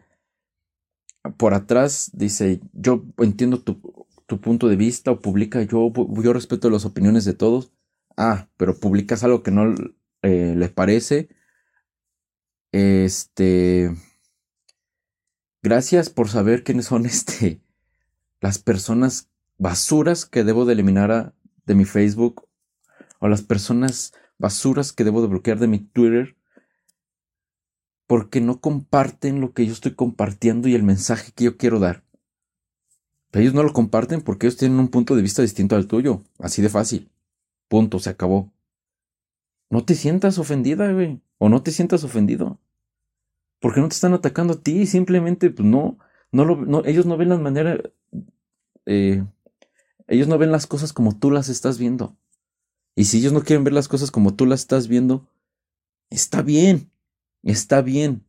por 1.36 1.54
atrás 1.54 2.10
dice, 2.14 2.60
yo 2.72 3.04
entiendo 3.18 3.62
tu, 3.62 3.80
punto 4.40 4.68
de 4.68 4.76
vista 4.76 5.10
o 5.10 5.20
publica, 5.20 5.62
yo, 5.62 5.92
yo 5.92 6.32
respeto 6.32 6.70
las 6.70 6.84
opiniones 6.84 7.24
de 7.24 7.34
todos. 7.34 7.72
Ah, 8.16 8.48
pero 8.56 8.78
publicas 8.78 9.24
algo 9.24 9.42
que 9.42 9.50
no 9.50 9.74
eh, 10.22 10.54
le 10.56 10.68
parece. 10.68 11.28
Este... 12.72 13.94
Gracias 15.62 16.10
por 16.10 16.28
saber 16.28 16.64
quiénes 16.64 16.86
son 16.86 17.06
este, 17.06 17.60
las 18.40 18.58
personas 18.58 19.30
basuras 19.58 20.26
que 20.26 20.44
debo 20.44 20.64
de 20.64 20.74
eliminar 20.74 21.34
de 21.64 21.74
mi 21.74 21.84
Facebook 21.84 22.46
o 23.18 23.28
las 23.28 23.42
personas 23.42 24.12
basuras 24.38 24.92
que 24.92 25.04
debo 25.04 25.22
de 25.22 25.28
bloquear 25.28 25.58
de 25.58 25.66
mi 25.66 25.78
Twitter 25.78 26.36
porque 28.06 28.40
no 28.40 28.60
comparten 28.60 29.40
lo 29.40 29.52
que 29.52 29.66
yo 29.66 29.72
estoy 29.72 29.94
compartiendo 29.94 30.68
y 30.68 30.74
el 30.74 30.82
mensaje 30.82 31.32
que 31.32 31.44
yo 31.44 31.56
quiero 31.56 31.80
dar. 31.80 32.04
Ellos 33.32 33.52
no 33.52 33.62
lo 33.62 33.72
comparten 33.72 34.22
porque 34.22 34.46
ellos 34.46 34.56
tienen 34.56 34.78
un 34.78 34.88
punto 34.88 35.14
de 35.14 35.22
vista 35.22 35.42
distinto 35.42 35.76
al 35.76 35.86
tuyo, 35.86 36.22
así 36.38 36.62
de 36.62 36.70
fácil. 36.70 37.10
Punto, 37.68 37.98
se 37.98 38.08
acabó. 38.08 38.52
No 39.68 39.84
te 39.84 39.94
sientas 39.94 40.38
ofendida, 40.38 40.90
güey, 40.92 41.20
o 41.38 41.48
no 41.48 41.62
te 41.62 41.72
sientas 41.72 42.04
ofendido. 42.04 42.60
Porque 43.60 43.80
no 43.80 43.88
te 43.88 43.94
están 43.94 44.14
atacando 44.14 44.54
a 44.54 44.60
ti, 44.60 44.86
simplemente 44.86 45.50
pues 45.50 45.66
no, 45.66 45.98
no, 46.32 46.44
lo, 46.44 46.84
ellos 46.84 47.06
no 47.06 47.16
ven 47.16 47.30
eh, 48.86 49.24
ellos 50.06 50.28
no 50.28 50.38
ven 50.38 50.52
las 50.52 50.66
cosas 50.66 50.92
como 50.92 51.16
tú 51.16 51.30
las 51.30 51.48
estás 51.48 51.78
viendo. 51.78 52.16
Y 52.94 53.04
si 53.04 53.18
ellos 53.18 53.32
no 53.32 53.42
quieren 53.42 53.64
ver 53.64 53.72
las 53.72 53.88
cosas 53.88 54.10
como 54.10 54.34
tú 54.34 54.46
las 54.46 54.60
estás 54.60 54.88
viendo, 54.88 55.28
está 56.10 56.42
bien. 56.42 56.90
Está 57.42 57.82
bien. 57.82 58.24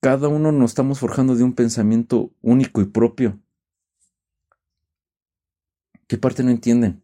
Cada 0.00 0.28
uno 0.28 0.52
nos 0.52 0.70
estamos 0.70 0.98
forjando 0.98 1.34
de 1.34 1.44
un 1.44 1.54
pensamiento 1.54 2.30
único 2.42 2.80
y 2.80 2.84
propio. 2.84 3.40
¿Qué 6.06 6.18
parte 6.18 6.42
no 6.42 6.50
entienden? 6.50 7.02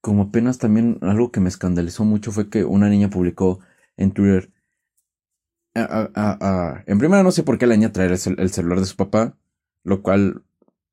Como 0.00 0.24
apenas 0.24 0.58
también 0.58 0.98
algo 1.00 1.30
que 1.30 1.40
me 1.40 1.48
escandalizó 1.48 2.04
mucho 2.04 2.32
fue 2.32 2.50
que 2.50 2.64
una 2.64 2.88
niña 2.88 3.08
publicó 3.08 3.60
en 3.98 4.12
Twitter. 4.12 4.50
en 5.74 6.98
primera 6.98 7.22
no 7.22 7.30
sé 7.30 7.42
por 7.42 7.58
qué 7.58 7.66
la 7.66 7.76
niña 7.76 7.92
traer 7.92 8.12
el, 8.12 8.50
celular 8.50 8.80
de 8.80 8.86
su 8.86 8.96
papá, 8.96 9.36
lo 9.84 10.02
cual 10.02 10.42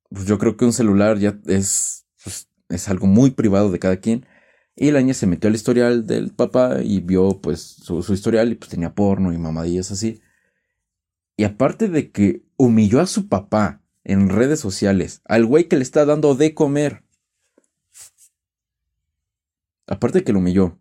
pues 0.09 0.25
yo 0.25 0.37
creo 0.37 0.57
que 0.57 0.65
un 0.65 0.73
celular 0.73 1.17
ya 1.17 1.39
es, 1.45 2.05
pues, 2.23 2.49
es 2.69 2.89
algo 2.89 3.07
muy 3.07 3.31
privado 3.31 3.71
de 3.71 3.79
cada 3.79 3.97
quien. 3.97 4.25
Y 4.75 4.91
la 4.91 4.99
niña 4.99 5.13
se 5.13 5.27
metió 5.27 5.47
al 5.47 5.55
historial 5.55 6.05
del 6.05 6.31
papá 6.31 6.81
y 6.83 6.99
vio 6.99 7.39
pues 7.41 7.61
su, 7.61 8.01
historial 8.13 8.51
y 8.51 8.55
pues 8.55 8.69
tenía 8.69 8.93
porno 8.93 9.31
y 9.31 9.37
mamadillas 9.37 9.91
así. 9.91 10.21
Y 11.37 11.45
aparte 11.45 11.87
de 11.87 12.11
que 12.11 12.43
humilló 12.57 12.99
a 12.99 13.07
su 13.07 13.29
papá 13.29 13.81
en 14.03 14.29
redes 14.29 14.59
sociales, 14.59 15.21
al 15.25 15.45
güey 15.45 15.67
que 15.67 15.77
le 15.77 15.83
está 15.83 16.05
dando 16.05 16.35
de 16.35 16.53
comer. 16.53 17.03
Aparte 19.87 20.19
de 20.19 20.23
que 20.25 20.33
lo 20.33 20.39
humilló. 20.39 20.77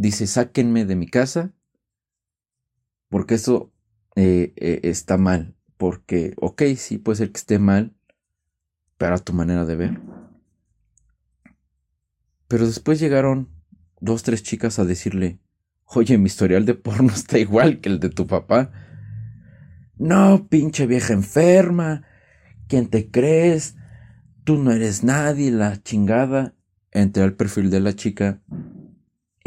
Dice, 0.00 0.28
sáquenme 0.28 0.84
de 0.84 0.94
mi 0.94 1.08
casa 1.08 1.52
porque 3.08 3.34
eso 3.34 3.72
eh, 4.14 4.52
eh, 4.54 4.80
está 4.84 5.18
mal. 5.18 5.56
Porque, 5.76 6.34
ok, 6.36 6.62
sí 6.76 6.98
puede 6.98 7.16
ser 7.16 7.32
que 7.32 7.38
esté 7.38 7.58
mal, 7.58 7.96
pero 8.96 9.16
a 9.16 9.18
tu 9.18 9.32
manera 9.32 9.64
de 9.64 9.74
ver. 9.74 10.00
Pero 12.46 12.64
después 12.64 13.00
llegaron 13.00 13.48
dos, 14.00 14.22
tres 14.22 14.44
chicas 14.44 14.78
a 14.78 14.84
decirle, 14.84 15.40
oye, 15.84 16.16
mi 16.16 16.26
historial 16.26 16.64
de 16.64 16.74
porno 16.74 17.12
está 17.12 17.40
igual 17.40 17.80
que 17.80 17.88
el 17.88 17.98
de 17.98 18.10
tu 18.10 18.28
papá. 18.28 18.70
No, 19.96 20.46
pinche 20.48 20.86
vieja 20.86 21.12
enferma, 21.12 22.04
¿quién 22.68 22.86
te 22.86 23.10
crees? 23.10 23.74
Tú 24.44 24.62
no 24.62 24.70
eres 24.70 25.02
nadie, 25.02 25.50
la 25.50 25.82
chingada. 25.82 26.54
Entré 26.92 27.24
al 27.24 27.34
perfil 27.34 27.68
de 27.70 27.80
la 27.80 27.94
chica 27.94 28.40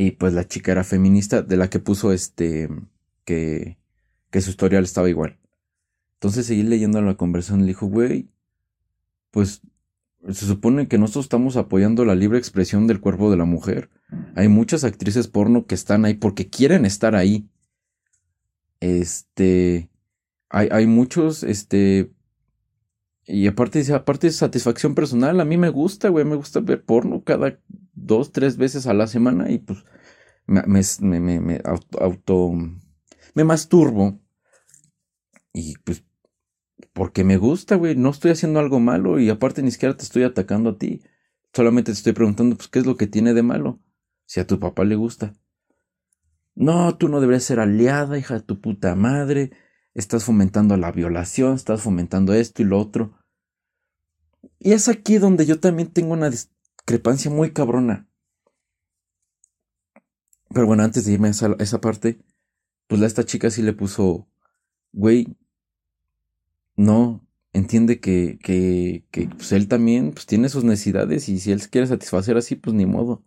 y 0.01 0.11
pues 0.11 0.33
la 0.33 0.47
chica 0.47 0.71
era 0.71 0.83
feminista 0.83 1.43
de 1.43 1.57
la 1.57 1.69
que 1.69 1.77
puso 1.77 2.11
este 2.11 2.67
que, 3.23 3.77
que 4.31 4.41
su 4.41 4.49
historial 4.49 4.83
estaba 4.83 5.09
igual. 5.09 5.37
Entonces 6.13 6.47
seguí 6.47 6.63
leyendo 6.63 6.99
la 7.03 7.17
conversación 7.17 7.61
le 7.61 7.67
dijo, 7.67 7.85
güey, 7.85 8.27
pues 9.29 9.61
se 10.27 10.47
supone 10.47 10.87
que 10.87 10.97
nosotros 10.97 11.25
estamos 11.25 11.55
apoyando 11.55 12.03
la 12.03 12.15
libre 12.15 12.39
expresión 12.39 12.87
del 12.87 12.99
cuerpo 12.99 13.29
de 13.29 13.37
la 13.37 13.45
mujer. 13.45 13.91
Hay 14.35 14.47
muchas 14.47 14.83
actrices 14.83 15.27
porno 15.27 15.67
que 15.67 15.75
están 15.75 16.03
ahí 16.03 16.15
porque 16.15 16.49
quieren 16.49 16.85
estar 16.85 17.15
ahí. 17.15 17.47
Este. 18.79 19.91
Hay, 20.49 20.67
hay 20.71 20.87
muchos, 20.87 21.43
este. 21.43 22.11
Y 23.25 23.47
aparte, 23.47 23.83
aparte 23.93 24.27
de 24.27 24.33
satisfacción 24.33 24.95
personal, 24.95 25.39
a 25.39 25.45
mí 25.45 25.57
me 25.57 25.69
gusta, 25.69 26.09
güey, 26.09 26.25
me 26.25 26.35
gusta 26.35 26.59
ver 26.59 26.83
porno 26.83 27.23
cada 27.23 27.59
dos, 27.93 28.31
tres 28.31 28.57
veces 28.57 28.87
a 28.87 28.93
la 28.93 29.07
semana 29.07 29.51
y 29.51 29.59
pues 29.59 29.83
me, 30.47 30.63
me, 30.65 31.19
me, 31.19 31.39
me 31.39 31.61
auto, 31.63 32.51
me 33.33 33.43
masturbo. 33.43 34.19
Y 35.53 35.77
pues 35.79 36.03
porque 36.93 37.23
me 37.23 37.37
gusta, 37.37 37.75
güey. 37.75 37.95
No 37.95 38.09
estoy 38.09 38.31
haciendo 38.31 38.59
algo 38.59 38.79
malo 38.79 39.19
y 39.19 39.29
aparte 39.29 39.61
ni 39.61 39.71
siquiera 39.71 39.95
te 39.95 40.03
estoy 40.03 40.23
atacando 40.23 40.71
a 40.71 40.77
ti. 40.77 41.01
Solamente 41.53 41.91
te 41.91 41.97
estoy 41.97 42.13
preguntando, 42.13 42.55
pues, 42.55 42.69
¿qué 42.69 42.79
es 42.79 42.85
lo 42.85 42.97
que 42.97 43.07
tiene 43.07 43.33
de 43.33 43.43
malo? 43.43 43.79
Si 44.25 44.39
a 44.39 44.47
tu 44.47 44.59
papá 44.59 44.83
le 44.85 44.95
gusta. 44.95 45.33
No, 46.55 46.97
tú 46.97 47.09
no 47.09 47.21
deberías 47.21 47.43
ser 47.43 47.59
aliada, 47.59 48.17
hija 48.17 48.35
de 48.35 48.41
tu 48.41 48.61
puta 48.61 48.95
madre. 48.95 49.51
Estás 49.93 50.23
fomentando 50.23 50.77
la 50.77 50.91
violación, 50.91 51.55
estás 51.55 51.81
fomentando 51.81 52.33
esto 52.33 52.61
y 52.61 52.65
lo 52.65 52.79
otro. 52.79 53.17
Y 54.59 54.71
es 54.71 54.87
aquí 54.87 55.17
donde 55.17 55.45
yo 55.45 55.59
también 55.59 55.89
tengo 55.89 56.13
una 56.13 56.29
discrepancia 56.29 57.29
muy 57.29 57.51
cabrona. 57.51 58.07
Pero 60.53 60.67
bueno, 60.67 60.83
antes 60.83 61.05
de 61.05 61.13
irme 61.13 61.29
a 61.29 61.31
esa, 61.31 61.81
parte, 61.81 62.21
pues 62.87 63.01
a 63.01 63.05
esta 63.05 63.25
chica 63.25 63.49
sí 63.49 63.61
le 63.61 63.73
puso, 63.73 64.27
güey, 64.91 65.37
no 66.75 67.25
entiende 67.53 67.99
que, 67.99 68.39
que, 68.41 69.05
que 69.11 69.27
pues 69.27 69.51
él 69.51 69.67
también 69.67 70.11
pues, 70.11 70.25
tiene 70.25 70.49
sus 70.49 70.63
necesidades 70.63 71.27
y 71.29 71.39
si 71.39 71.51
él 71.51 71.69
quiere 71.69 71.87
satisfacer 71.87 72.37
así, 72.37 72.55
pues 72.55 72.73
ni 72.75 72.85
modo. 72.85 73.23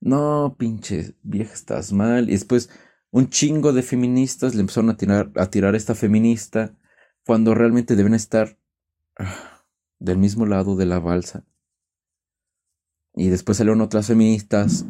No, 0.00 0.56
pinche 0.58 1.14
vieja, 1.22 1.54
estás 1.54 1.92
mal. 1.92 2.28
Y 2.28 2.32
después 2.32 2.70
un 3.12 3.28
chingo 3.28 3.72
de 3.72 3.82
feministas 3.82 4.54
le 4.54 4.62
empezaron 4.62 4.90
a 4.90 4.96
tirar 4.96 5.30
a, 5.36 5.50
tirar 5.50 5.74
esta 5.76 5.94
feminista 5.94 6.74
cuando 7.24 7.54
realmente 7.54 7.94
deben 7.94 8.14
estar 8.14 8.58
ah, 9.18 9.64
del 10.00 10.18
mismo 10.18 10.46
lado 10.46 10.74
de 10.76 10.86
la 10.86 10.98
balsa. 10.98 11.44
Y 13.14 13.28
después 13.28 13.58
salieron 13.58 13.82
otras 13.82 14.06
feministas 14.06 14.86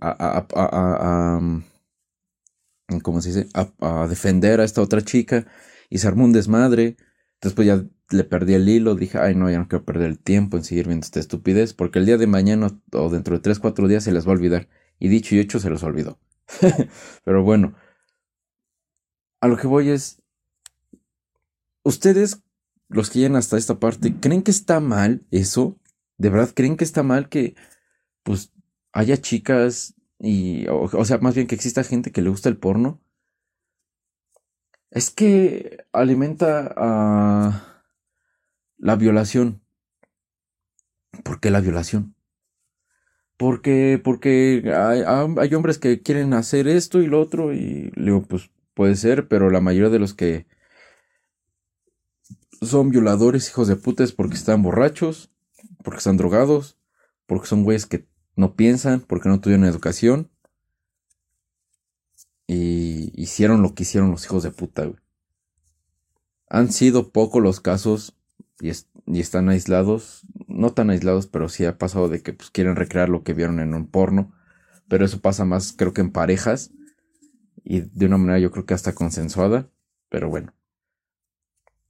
a, 0.00 0.08
a, 0.10 0.46
a, 0.54 1.36
a 1.36 3.00
¿cómo 3.02 3.20
se 3.20 3.28
dice? 3.28 3.48
A, 3.54 4.06
defender 4.08 4.60
a 4.60 4.64
esta 4.64 4.80
otra 4.80 5.02
chica 5.02 5.46
y 5.90 5.98
se 5.98 6.08
armó 6.08 6.24
un 6.24 6.32
desmadre. 6.32 6.96
Después 7.42 7.66
ya 7.66 7.84
le 8.10 8.24
perdí 8.24 8.54
el 8.54 8.66
hilo, 8.68 8.94
dije, 8.94 9.18
ay 9.18 9.34
no, 9.34 9.50
ya 9.50 9.58
no 9.58 9.68
quiero 9.68 9.84
perder 9.84 10.08
el 10.08 10.18
tiempo 10.18 10.56
en 10.56 10.64
seguir 10.64 10.86
viendo 10.86 11.04
esta 11.04 11.20
estupidez, 11.20 11.74
porque 11.74 11.98
el 11.98 12.06
día 12.06 12.16
de 12.16 12.26
mañana 12.26 12.68
o 12.92 13.10
dentro 13.10 13.36
de 13.36 13.42
3, 13.42 13.58
4 13.58 13.86
días 13.88 14.04
se 14.04 14.12
les 14.12 14.26
va 14.26 14.30
a 14.30 14.34
olvidar. 14.34 14.68
Y 14.98 15.08
dicho 15.08 15.34
y 15.34 15.40
hecho 15.40 15.60
se 15.60 15.68
los 15.68 15.82
olvidó. 15.82 16.18
Pero 17.24 17.42
bueno, 17.42 17.74
a 19.40 19.48
lo 19.48 19.56
que 19.56 19.66
voy 19.66 19.90
es, 19.90 20.22
ustedes, 21.82 22.42
los 22.88 23.10
que 23.10 23.20
llegan 23.20 23.36
hasta 23.36 23.56
esta 23.56 23.78
parte, 23.78 24.14
¿creen 24.20 24.42
que 24.42 24.50
está 24.50 24.80
mal 24.80 25.26
eso? 25.30 25.78
¿De 26.18 26.30
verdad 26.30 26.50
creen 26.54 26.76
que 26.76 26.84
está 26.84 27.02
mal 27.02 27.28
que, 27.28 27.54
pues, 28.22 28.52
haya 28.92 29.16
chicas 29.18 29.94
y, 30.18 30.66
o 30.68 31.04
sea, 31.04 31.18
más 31.18 31.34
bien 31.34 31.46
que 31.46 31.54
exista 31.54 31.84
gente 31.84 32.10
que 32.10 32.22
le 32.22 32.30
gusta 32.30 32.48
el 32.48 32.56
porno? 32.56 33.00
Es 34.90 35.10
que 35.10 35.84
alimenta 35.92 36.72
a 36.76 37.84
la 38.78 38.96
violación. 38.96 39.62
¿Por 41.22 41.40
qué 41.40 41.50
la 41.50 41.60
violación? 41.60 42.15
Porque, 43.36 44.00
porque 44.02 44.72
hay, 44.74 45.02
hay, 45.38 45.54
hombres 45.54 45.78
que 45.78 46.00
quieren 46.00 46.32
hacer 46.32 46.68
esto 46.68 47.02
y 47.02 47.06
lo 47.06 47.20
otro 47.20 47.52
y 47.52 47.90
le 47.94 48.04
digo, 48.04 48.22
pues 48.22 48.50
puede 48.74 48.96
ser, 48.96 49.28
pero 49.28 49.50
la 49.50 49.60
mayoría 49.60 49.90
de 49.90 49.98
los 49.98 50.14
que 50.14 50.46
son 52.62 52.90
violadores, 52.90 53.48
hijos 53.48 53.68
de 53.68 53.76
puta, 53.76 54.04
es 54.04 54.12
porque 54.12 54.36
están 54.36 54.62
borrachos, 54.62 55.30
porque 55.84 55.98
están 55.98 56.16
drogados, 56.16 56.78
porque 57.26 57.46
son 57.46 57.64
güeyes 57.64 57.86
que 57.86 58.06
no 58.36 58.54
piensan, 58.54 59.00
porque 59.00 59.28
no 59.28 59.40
tuvieron 59.40 59.66
educación 59.66 60.30
y 62.46 63.12
hicieron 63.20 63.62
lo 63.62 63.74
que 63.74 63.82
hicieron 63.82 64.10
los 64.10 64.24
hijos 64.24 64.42
de 64.42 64.50
puta, 64.50 64.90
Han 66.48 66.72
sido 66.72 67.10
pocos 67.10 67.42
los 67.42 67.60
casos 67.60 68.16
y, 68.60 68.70
están 69.18 69.48
aislados. 69.48 70.26
no 70.48 70.72
tan 70.72 70.90
aislados, 70.90 71.26
pero 71.26 71.48
sí 71.48 71.64
ha 71.64 71.78
pasado 71.78 72.08
de 72.08 72.22
que 72.22 72.32
pues, 72.32 72.50
quieren 72.50 72.76
recrear 72.76 73.08
lo 73.08 73.22
que 73.22 73.34
vieron 73.34 73.60
en 73.60 73.74
un 73.74 73.86
porno. 73.86 74.32
Pero 74.88 75.04
eso 75.04 75.20
pasa 75.20 75.44
más, 75.44 75.72
creo 75.72 75.92
que 75.92 76.00
en 76.00 76.12
parejas. 76.12 76.70
Y 77.64 77.80
de 77.80 78.06
una 78.06 78.18
manera 78.18 78.38
yo 78.38 78.50
creo 78.50 78.64
que 78.64 78.74
hasta 78.74 78.94
consensuada. 78.94 79.68
Pero 80.08 80.28
bueno. 80.28 80.54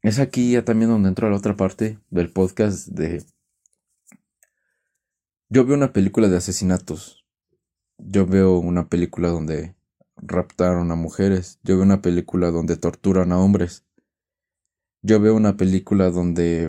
Es 0.02 0.18
aquí 0.18 0.52
ya 0.52 0.64
también 0.64 0.90
donde 0.90 1.08
entro 1.08 1.26
a 1.26 1.30
la 1.30 1.36
otra 1.36 1.56
parte 1.56 1.98
del 2.10 2.30
podcast 2.30 2.88
de... 2.88 3.24
Yo 5.48 5.64
veo 5.64 5.76
una 5.76 5.92
película 5.92 6.28
de 6.28 6.36
asesinatos. 6.36 7.24
Yo 7.98 8.26
veo 8.26 8.58
una 8.58 8.88
película 8.88 9.28
donde 9.28 9.74
raptaron 10.16 10.90
a 10.90 10.96
mujeres. 10.96 11.60
Yo 11.62 11.76
veo 11.76 11.84
una 11.84 12.02
película 12.02 12.50
donde 12.50 12.76
torturan 12.76 13.32
a 13.32 13.38
hombres. 13.38 13.85
Yo 15.06 15.20
veo 15.20 15.36
una 15.36 15.56
película 15.56 16.10
donde... 16.10 16.68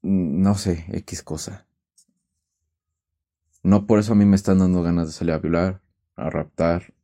Mm, 0.00 0.40
no 0.40 0.54
sé, 0.54 0.86
X 0.92 1.22
cosa. 1.22 1.66
No 3.62 3.86
por 3.86 3.98
eso 3.98 4.12
a 4.12 4.16
mí 4.16 4.24
me 4.24 4.36
están 4.36 4.60
dando 4.60 4.82
ganas 4.82 5.08
de 5.08 5.12
salir 5.12 5.34
a 5.34 5.38
violar, 5.38 5.82
a 6.14 6.30
raptar 6.30 6.94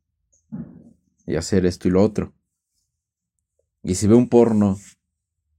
y 1.27 1.35
hacer 1.35 1.67
esto 1.67 1.87
y 1.87 1.91
lo 1.91 2.01
otro. 2.01 2.33
Y 3.83 3.93
si 3.93 4.07
veo 4.07 4.17
un 4.17 4.29
porno, 4.29 4.79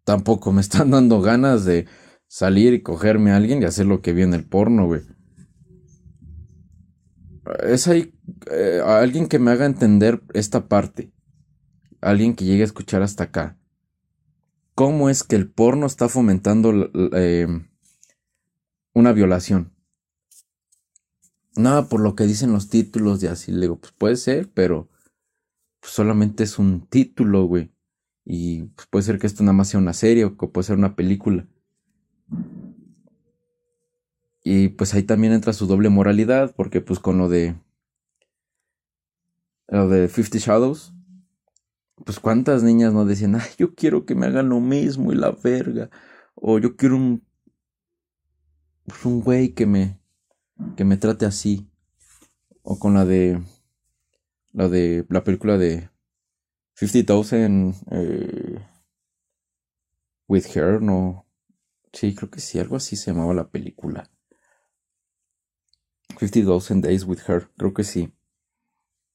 tampoco 0.03 0.51
me 0.51 0.61
están 0.61 0.91
dando 0.97 1.21
ganas 1.21 1.65
de 1.65 1.87
salir 2.27 2.75
y 2.75 2.83
cogerme 2.83 3.31
a 3.31 3.37
alguien 3.37 3.63
y 3.63 3.67
hacer 3.67 3.87
lo 3.87 4.03
que 4.03 4.13
vi 4.13 4.23
en 4.23 4.35
el 4.35 4.49
porno, 4.49 4.87
güey 4.87 5.03
es 7.63 7.89
ahí 7.89 8.15
eh, 8.51 8.81
alguien 8.85 9.29
que 9.29 9.39
me 9.39 9.51
haga 9.51 9.67
entender 9.67 10.23
esta 10.33 10.69
parte. 10.69 11.13
Alguien 12.05 12.35
que 12.35 12.45
llegue 12.45 12.63
a 12.63 12.67
escuchar 12.67 13.03
hasta 13.03 13.25
acá. 13.25 13.57
¿Cómo 14.75 15.09
es 15.09 15.23
que 15.25 15.37
el 15.37 15.51
porno 15.51 15.87
está 15.87 16.09
fomentando 16.09 16.91
eh, 17.15 17.47
una 18.93 19.13
violación? 19.13 19.73
Nada 21.57 21.89
por 21.89 22.01
lo 22.01 22.15
que 22.15 22.25
dicen 22.25 22.53
los 22.53 22.69
títulos 22.69 23.23
y 23.23 23.29
así. 23.29 23.53
Le 23.53 23.63
digo, 23.63 23.79
pues 23.79 23.93
puede 23.93 24.17
ser, 24.17 24.51
pero 24.53 24.89
pues, 25.81 25.93
solamente 25.93 26.45
es 26.45 26.59
un 26.59 26.87
título, 26.87 27.45
güey. 27.45 27.73
Y 28.25 28.65
pues, 28.65 28.87
puede 28.89 29.03
ser 29.05 29.19
que 29.19 29.27
esto 29.27 29.43
nada 29.43 29.53
más 29.53 29.69
sea 29.69 29.81
una 29.81 29.93
serie 29.93 30.25
o 30.25 30.37
que 30.37 30.47
puede 30.49 30.67
ser 30.67 30.77
una 30.77 30.97
película. 30.97 31.47
Y 34.43 34.69
pues 34.69 34.93
ahí 34.93 35.05
también 35.05 35.33
entra 35.33 35.53
su 35.53 35.67
doble 35.67 35.89
moralidad, 35.89 36.55
porque 36.55 36.81
pues 36.81 36.99
con 36.99 37.17
lo 37.17 37.29
de. 37.29 37.57
Lo 39.69 39.89
de 39.89 40.09
Fifty 40.09 40.39
Shadows. 40.39 40.94
Pues 42.05 42.19
cuántas 42.19 42.63
niñas 42.63 42.93
no 42.93 43.05
decían, 43.05 43.37
ay, 43.37 43.49
yo 43.59 43.75
quiero 43.75 44.05
que 44.05 44.15
me 44.15 44.27
hagan 44.27 44.49
lo 44.49 44.61
mismo 44.61 45.13
y 45.13 45.17
la 45.17 45.31
verga. 45.31 45.91
O 46.35 46.59
yo 46.59 46.77
quiero 46.77 46.97
un. 46.97 47.25
Pues 48.87 49.05
un 49.05 49.21
güey 49.21 49.55
que 49.55 49.67
me. 49.67 50.01
que 50.77 50.85
me 50.85 50.97
trate 50.97 51.27
así. 51.27 51.71
O 52.63 52.79
con 52.79 52.95
la 52.95 53.05
de. 53.05 53.41
La 54.53 54.69
de. 54.69 55.07
la 55.09 55.23
película 55.23 55.57
de. 55.57 55.91
Fifty 56.75 57.05
Thousand. 57.05 57.75
Eh, 57.91 58.59
with 60.29 60.47
Her, 60.55 60.83
no. 60.83 61.27
Sí, 61.93 62.15
creo 62.15 62.31
que 62.31 62.41
sí, 62.41 62.59
algo 62.59 62.77
así 62.77 62.97
se 62.97 63.13
llamaba 63.13 63.35
la 63.35 63.49
película. 63.49 64.11
50,000 66.19 66.81
Days 66.81 67.05
with 67.05 67.21
Her, 67.27 67.51
creo 67.57 67.73
que 67.73 67.85
sí. 67.85 68.13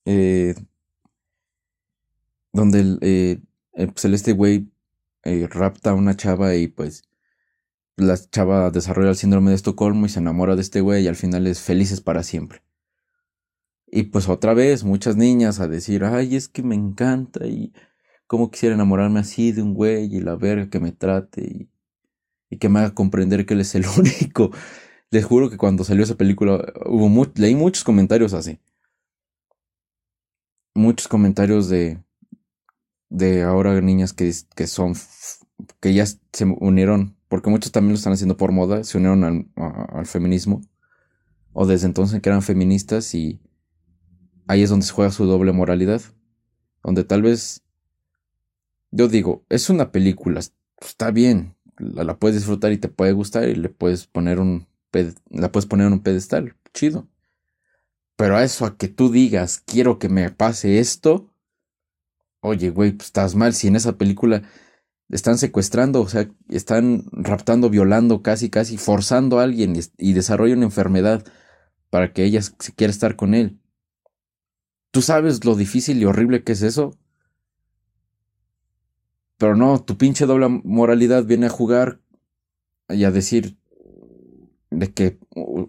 Eh, 0.05 0.55
donde 2.53 2.79
el, 2.79 2.99
eh, 3.01 3.39
pues 3.73 4.05
este 4.05 4.33
güey 4.33 4.71
eh, 5.23 5.47
rapta 5.49 5.91
a 5.91 5.95
una 5.95 6.15
chava 6.15 6.55
y 6.55 6.67
pues 6.67 7.03
la 7.97 8.17
chava 8.17 8.71
desarrolla 8.71 9.09
el 9.09 9.15
síndrome 9.15 9.51
de 9.51 9.55
Estocolmo 9.55 10.05
y 10.05 10.09
se 10.09 10.19
enamora 10.19 10.55
de 10.55 10.61
este 10.61 10.81
güey 10.81 11.03
y 11.03 11.07
al 11.07 11.15
final 11.15 11.47
es 11.47 11.61
felices 11.61 12.01
para 12.01 12.23
siempre. 12.23 12.61
Y 13.87 14.03
pues 14.03 14.29
otra 14.29 14.53
vez 14.53 14.83
muchas 14.83 15.15
niñas 15.15 15.59
a 15.59 15.67
decir, 15.67 16.03
ay, 16.03 16.35
es 16.35 16.47
que 16.47 16.63
me 16.63 16.75
encanta 16.75 17.47
y 17.47 17.73
cómo 18.27 18.51
quisiera 18.51 18.75
enamorarme 18.75 19.19
así 19.19 19.51
de 19.51 19.63
un 19.63 19.73
güey 19.73 20.15
y 20.15 20.21
la 20.21 20.35
verga 20.35 20.69
que 20.69 20.79
me 20.79 20.91
trate 20.91 21.41
y, 21.41 21.69
y 22.49 22.57
que 22.57 22.69
me 22.69 22.79
haga 22.79 22.93
comprender 22.93 23.45
que 23.45 23.55
él 23.55 23.61
es 23.61 23.75
el 23.75 23.85
único. 23.97 24.51
Les 25.11 25.25
juro 25.25 25.49
que 25.49 25.57
cuando 25.57 25.83
salió 25.83 26.03
esa 26.03 26.15
película 26.15 26.73
hubo 26.85 27.25
leí 27.35 27.55
muchos 27.55 27.83
comentarios 27.83 28.33
así. 28.33 28.59
Muchos 30.75 31.07
comentarios 31.07 31.67
de 31.69 31.99
de 33.09 33.43
ahora 33.43 33.79
niñas 33.81 34.13
que, 34.13 34.33
que 34.55 34.67
son 34.67 34.93
que 35.81 35.93
ya 35.93 36.05
se 36.05 36.45
unieron, 36.45 37.15
porque 37.27 37.49
muchos 37.49 37.71
también 37.71 37.93
lo 37.93 37.97
están 37.97 38.13
haciendo 38.13 38.37
por 38.37 38.51
moda, 38.51 38.83
se 38.83 38.97
unieron 38.97 39.23
al, 39.23 39.47
al 39.55 40.05
feminismo 40.05 40.61
o 41.53 41.65
desde 41.65 41.87
entonces 41.87 42.21
que 42.21 42.29
eran 42.29 42.41
feministas 42.41 43.13
y 43.13 43.41
ahí 44.47 44.63
es 44.63 44.69
donde 44.69 44.85
se 44.85 44.93
juega 44.93 45.11
su 45.11 45.25
doble 45.25 45.51
moralidad, 45.51 46.01
donde 46.83 47.03
tal 47.03 47.21
vez 47.21 47.63
yo 48.91 49.07
digo, 49.07 49.43
es 49.49 49.69
una 49.69 49.91
película, 49.91 50.41
está 50.79 51.11
bien, 51.11 51.55
la, 51.77 52.17
puedes 52.17 52.37
disfrutar 52.37 52.71
y 52.71 52.77
te 52.77 52.87
puede 52.87 53.11
gustar 53.13 53.47
y 53.47 53.55
le 53.55 53.69
puedes 53.69 54.07
poner 54.07 54.39
un 54.39 54.67
la 55.29 55.51
puedes 55.51 55.67
poner 55.67 55.87
en 55.87 55.93
un 55.93 55.99
pedestal, 56.01 56.55
chido. 56.73 57.07
Pero 58.15 58.35
a 58.35 58.43
eso, 58.43 58.65
a 58.65 58.75
que 58.75 58.87
tú 58.87 59.11
digas, 59.11 59.61
quiero 59.65 59.99
que 59.99 60.09
me 60.09 60.31
pase 60.31 60.79
esto, 60.79 61.28
oye, 62.41 62.69
güey, 62.69 62.93
pues 62.93 63.07
estás 63.07 63.35
mal 63.35 63.53
si 63.53 63.67
en 63.67 63.75
esa 63.75 63.97
película 63.97 64.43
están 65.09 65.37
secuestrando, 65.37 66.01
o 66.01 66.07
sea, 66.07 66.29
están 66.49 67.05
raptando, 67.11 67.69
violando, 67.69 68.21
casi, 68.21 68.49
casi, 68.49 68.77
forzando 68.77 69.39
a 69.39 69.43
alguien 69.43 69.75
y, 69.75 69.79
y 69.97 70.13
desarrolla 70.13 70.55
una 70.55 70.65
enfermedad 70.65 71.25
para 71.89 72.13
que 72.13 72.23
ella 72.23 72.41
se 72.41 72.73
quiera 72.75 72.91
estar 72.91 73.15
con 73.15 73.33
él. 73.33 73.59
¿Tú 74.91 75.01
sabes 75.01 75.45
lo 75.45 75.55
difícil 75.55 76.01
y 76.01 76.05
horrible 76.05 76.43
que 76.43 76.53
es 76.53 76.61
eso? 76.61 76.97
Pero 79.37 79.55
no, 79.55 79.81
tu 79.81 79.97
pinche 79.97 80.25
doble 80.25 80.47
moralidad 80.63 81.23
viene 81.25 81.45
a 81.45 81.49
jugar 81.49 82.01
y 82.89 83.03
a 83.03 83.11
decir, 83.11 83.57
de 84.71 84.91
que 84.93 85.19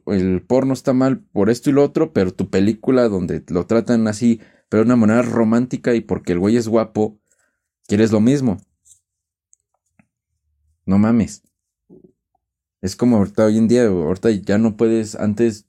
el 0.06 0.42
porno 0.42 0.72
está 0.72 0.92
mal 0.92 1.20
por 1.20 1.50
esto 1.50 1.70
y 1.70 1.72
lo 1.72 1.84
otro, 1.84 2.12
pero 2.12 2.32
tu 2.32 2.50
película 2.50 3.08
donde 3.08 3.42
lo 3.48 3.66
tratan 3.66 4.08
así, 4.08 4.40
pero 4.70 4.82
de 4.82 4.86
una 4.86 4.96
manera 4.96 5.20
romántica 5.20 5.94
y 5.94 6.00
porque 6.00 6.32
el 6.32 6.38
güey 6.38 6.56
es 6.56 6.68
guapo, 6.68 7.20
quieres 7.86 8.12
lo 8.12 8.20
mismo. 8.20 8.56
No 10.86 10.98
mames. 10.98 11.42
Es 12.80 12.96
como 12.96 13.18
ahorita 13.18 13.44
hoy 13.44 13.58
en 13.58 13.68
día, 13.68 13.86
ahorita 13.86 14.30
ya 14.30 14.56
no 14.56 14.78
puedes, 14.78 15.14
antes, 15.14 15.66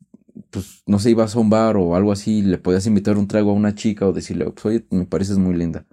pues 0.49 0.83
no 0.85 0.99
sé, 0.99 1.11
ibas 1.11 1.35
a 1.35 1.39
un 1.39 1.49
bar 1.49 1.75
o 1.75 1.95
algo 1.95 2.13
así, 2.13 2.41
le 2.41 2.57
podías 2.57 2.87
invitar 2.87 3.17
un 3.17 3.27
trago 3.27 3.51
a 3.51 3.53
una 3.53 3.75
chica 3.75 4.07
o 4.07 4.13
decirle, 4.13 4.45
pues 4.51 4.65
oye, 4.65 4.85
me 4.91 5.05
pareces 5.05 5.37
muy 5.37 5.55
linda. 5.55 5.85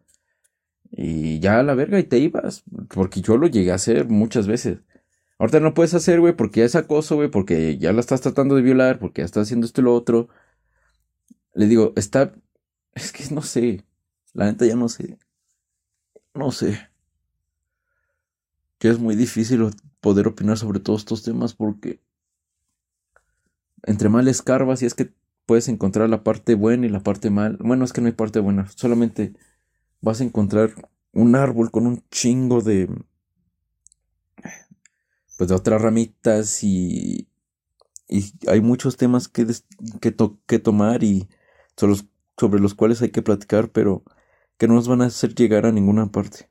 Y 0.92 1.40
ya 1.40 1.60
a 1.60 1.62
la 1.62 1.74
verga 1.74 1.98
y 1.98 2.04
te 2.04 2.18
ibas, 2.18 2.62
porque 2.94 3.20
yo 3.20 3.36
lo 3.36 3.48
llegué 3.48 3.72
a 3.72 3.76
hacer 3.76 4.08
muchas 4.08 4.46
veces. 4.46 4.78
Ahorita 5.38 5.60
no 5.60 5.74
puedes 5.74 5.94
hacer, 5.94 6.20
güey, 6.20 6.34
porque 6.36 6.60
ya 6.60 6.66
es 6.66 6.74
acoso, 6.76 7.16
güey, 7.16 7.30
porque 7.30 7.78
ya 7.78 7.92
la 7.92 8.00
estás 8.00 8.20
tratando 8.20 8.56
de 8.56 8.62
violar, 8.62 8.98
porque 8.98 9.22
ya 9.22 9.26
estás 9.26 9.44
haciendo 9.44 9.66
esto 9.66 9.80
y 9.80 9.84
lo 9.84 9.94
otro. 9.94 10.28
Le 11.54 11.66
digo, 11.66 11.92
está. 11.96 12.34
Es 12.98 13.12
que 13.12 13.32
no 13.32 13.42
sé. 13.42 13.84
La 14.32 14.46
neta 14.46 14.66
ya 14.66 14.74
no 14.74 14.88
sé. 14.88 15.18
No 16.34 16.50
sé. 16.50 16.88
Que 18.78 18.88
es 18.88 18.98
muy 18.98 19.14
difícil 19.14 19.70
poder 20.00 20.26
opinar 20.26 20.58
sobre 20.58 20.80
todos 20.80 21.02
estos 21.02 21.22
temas 21.22 21.54
porque. 21.54 22.00
Entre 23.84 24.08
mal 24.08 24.26
escarbas 24.26 24.82
y 24.82 24.86
es 24.86 24.94
que 24.94 25.12
puedes 25.46 25.68
encontrar 25.68 26.10
la 26.10 26.24
parte 26.24 26.56
buena 26.56 26.86
y 26.86 26.88
la 26.88 27.04
parte 27.04 27.30
mal. 27.30 27.56
Bueno, 27.60 27.84
es 27.84 27.92
que 27.92 28.00
no 28.00 28.08
hay 28.08 28.14
parte 28.14 28.40
buena. 28.40 28.66
Solamente 28.74 29.34
vas 30.00 30.20
a 30.20 30.24
encontrar 30.24 30.74
un 31.12 31.36
árbol 31.36 31.70
con 31.70 31.86
un 31.86 32.02
chingo 32.10 32.60
de 32.62 32.88
pues 35.36 35.48
de 35.48 35.54
otras 35.54 35.80
ramitas 35.80 36.64
y, 36.64 37.28
y 38.08 38.32
hay 38.48 38.60
muchos 38.60 38.96
temas 38.96 39.28
que, 39.28 39.46
que, 40.00 40.16
que 40.46 40.58
tomar 40.58 41.04
y 41.04 41.28
sobre 41.76 41.90
los, 41.90 42.06
sobre 42.38 42.60
los 42.60 42.74
cuales 42.74 43.02
hay 43.02 43.10
que 43.10 43.22
platicar, 43.22 43.70
pero 43.70 44.04
que 44.56 44.68
no 44.68 44.74
nos 44.74 44.88
van 44.88 45.02
a 45.02 45.06
hacer 45.06 45.34
llegar 45.34 45.66
a 45.66 45.72
ninguna 45.72 46.06
parte. 46.06 46.50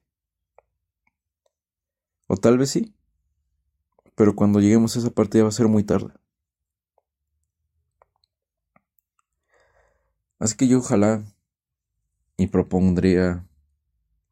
O 2.27 2.35
tal 2.35 2.57
vez 2.57 2.71
sí, 2.71 2.93
pero 4.15 4.35
cuando 4.35 4.59
lleguemos 4.59 4.95
a 4.95 4.99
esa 4.99 5.11
parte 5.11 5.37
ya 5.37 5.43
va 5.43 5.49
a 5.49 5.53
ser 5.53 5.67
muy 5.67 5.83
tarde. 5.83 6.13
Así 10.39 10.55
que 10.55 10.67
yo 10.67 10.79
ojalá 10.79 11.23
y 12.35 12.47
propondría 12.47 13.47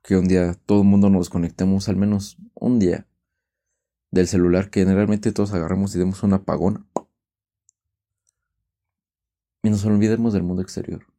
que 0.04 0.18
un 0.18 0.28
día 0.28 0.54
todo 0.54 0.82
el 0.82 0.88
mundo 0.88 1.10
nos 1.10 1.30
conectemos 1.30 1.90
al 1.90 1.96
menos 1.96 2.38
un 2.54 2.78
día 2.80 3.08
del 4.12 4.28
celular 4.28 4.70
que 4.70 4.82
generalmente 4.82 5.32
todos 5.32 5.54
agarramos 5.54 5.96
y 5.96 6.00
demos 6.00 6.22
un 6.22 6.34
apagón. 6.34 6.88
Y 9.64 9.70
nos 9.72 9.84
olvidemos 9.84 10.34
del 10.34 10.44
mundo 10.44 10.62
exterior. 10.62 11.15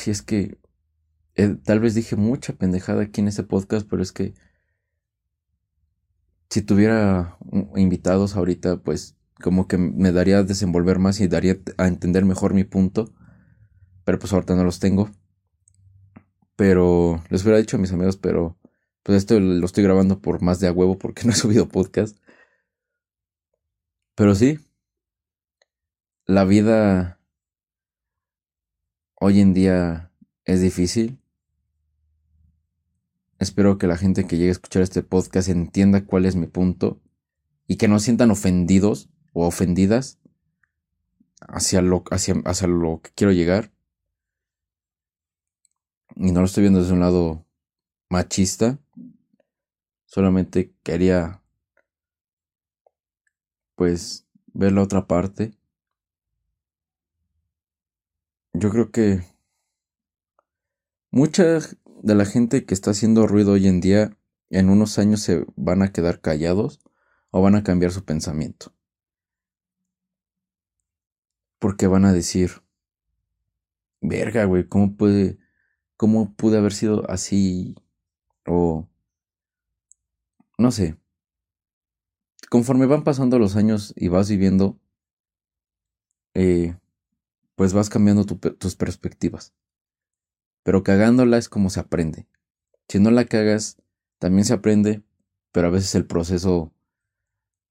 Ay, 0.00 0.12
es 0.12 0.22
que 0.22 0.58
eh, 1.34 1.56
tal 1.64 1.80
vez 1.80 1.94
dije 1.94 2.16
mucha 2.16 2.54
pendejada 2.54 3.02
aquí 3.02 3.20
en 3.20 3.28
ese 3.28 3.42
podcast, 3.42 3.86
pero 3.88 4.02
es 4.02 4.12
que 4.12 4.34
si 6.48 6.62
tuviera 6.62 7.38
invitados 7.76 8.36
ahorita, 8.36 8.78
pues 8.82 9.16
como 9.42 9.68
que 9.68 9.78
me 9.78 10.12
daría 10.12 10.38
a 10.38 10.42
desenvolver 10.42 10.98
más 10.98 11.20
y 11.20 11.28
daría 11.28 11.58
a 11.78 11.86
entender 11.86 12.24
mejor 12.24 12.54
mi 12.54 12.64
punto. 12.64 13.12
Pero 14.04 14.18
pues 14.18 14.32
ahorita 14.32 14.56
no 14.56 14.64
los 14.64 14.80
tengo. 14.80 15.10
Pero 16.56 17.22
les 17.30 17.42
hubiera 17.42 17.58
dicho 17.58 17.76
a 17.76 17.80
mis 17.80 17.92
amigos, 17.92 18.16
pero 18.16 18.58
pues 19.02 19.18
esto 19.18 19.38
lo 19.38 19.64
estoy 19.64 19.84
grabando 19.84 20.20
por 20.20 20.42
más 20.42 20.60
de 20.60 20.68
a 20.68 20.72
huevo 20.72 20.98
porque 20.98 21.22
no 21.26 21.32
he 21.32 21.36
subido 21.36 21.68
podcast. 21.68 22.16
Pero 24.14 24.34
sí, 24.34 24.58
la 26.26 26.44
vida 26.44 27.19
hoy 29.22 29.40
en 29.40 29.52
día 29.52 30.10
es 30.44 30.62
difícil. 30.62 31.20
Espero 33.38 33.78
que 33.78 33.86
la 33.86 33.96
gente 33.96 34.26
que 34.26 34.36
llegue 34.36 34.48
a 34.48 34.52
escuchar 34.52 34.82
este 34.82 35.02
podcast 35.02 35.48
entienda 35.48 36.04
cuál 36.04 36.24
es 36.24 36.36
mi 36.36 36.46
punto 36.46 37.00
y 37.66 37.76
que 37.76 37.86
no 37.86 37.98
sientan 37.98 38.30
ofendidos 38.30 39.10
o 39.32 39.46
ofendidas 39.46 40.18
hacia 41.40 41.82
lo, 41.82 42.02
hacia, 42.10 42.34
hacia 42.46 42.66
lo 42.66 43.00
que 43.02 43.10
quiero 43.14 43.32
llegar. 43.32 43.70
Y 46.16 46.32
no 46.32 46.40
lo 46.40 46.46
estoy 46.46 46.62
viendo 46.62 46.80
desde 46.80 46.94
un 46.94 47.00
lado 47.00 47.46
machista. 48.08 48.78
Solamente 50.06 50.74
quería 50.82 51.42
pues 53.74 54.26
ver 54.46 54.72
la 54.72 54.82
otra 54.82 55.06
parte. 55.06 55.59
Yo 58.52 58.70
creo 58.70 58.90
que 58.90 59.22
mucha 61.12 61.60
de 62.02 62.14
la 62.14 62.24
gente 62.24 62.64
que 62.64 62.74
está 62.74 62.90
haciendo 62.90 63.26
ruido 63.28 63.52
hoy 63.52 63.68
en 63.68 63.80
día 63.80 64.16
en 64.50 64.70
unos 64.70 64.98
años 64.98 65.20
se 65.20 65.46
van 65.54 65.82
a 65.82 65.92
quedar 65.92 66.20
callados 66.20 66.80
o 67.30 67.40
van 67.42 67.54
a 67.54 67.62
cambiar 67.62 67.92
su 67.92 68.04
pensamiento. 68.04 68.74
Porque 71.60 71.86
van 71.86 72.04
a 72.04 72.12
decir, 72.12 72.62
verga, 74.00 74.44
güey, 74.46 74.66
¿cómo 74.66 74.96
puede, 74.96 75.38
cómo 75.96 76.34
pude 76.34 76.58
haber 76.58 76.72
sido 76.72 77.08
así? 77.08 77.76
O, 78.46 78.88
no 80.58 80.72
sé. 80.72 80.96
Conforme 82.48 82.86
van 82.86 83.04
pasando 83.04 83.38
los 83.38 83.54
años 83.54 83.94
y 83.96 84.08
vas 84.08 84.28
viviendo, 84.28 84.80
eh, 86.34 86.79
pues 87.60 87.74
vas 87.74 87.90
cambiando 87.90 88.24
tus 88.24 88.74
perspectivas. 88.74 89.52
Pero 90.62 90.82
cagándola 90.82 91.36
es 91.36 91.50
como 91.50 91.68
se 91.68 91.78
aprende. 91.78 92.26
Si 92.88 92.98
no 92.98 93.10
la 93.10 93.26
cagas, 93.26 93.76
también 94.18 94.46
se 94.46 94.54
aprende, 94.54 95.02
pero 95.52 95.66
a 95.66 95.70
veces 95.70 95.94
el 95.94 96.06
proceso 96.06 96.72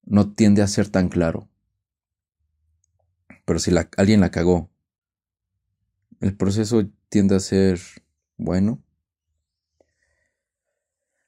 no 0.03 0.31
tiende 0.31 0.61
a 0.61 0.67
ser 0.67 0.89
tan 0.89 1.09
claro. 1.09 1.49
Pero 3.45 3.57
si 3.57 3.71
alguien 3.97 4.21
la 4.21 4.29
cagó, 4.29 4.69
el 6.19 6.37
proceso 6.37 6.87
tiende 7.09 7.35
a 7.35 7.39
ser 7.39 7.79
bueno. 8.37 8.83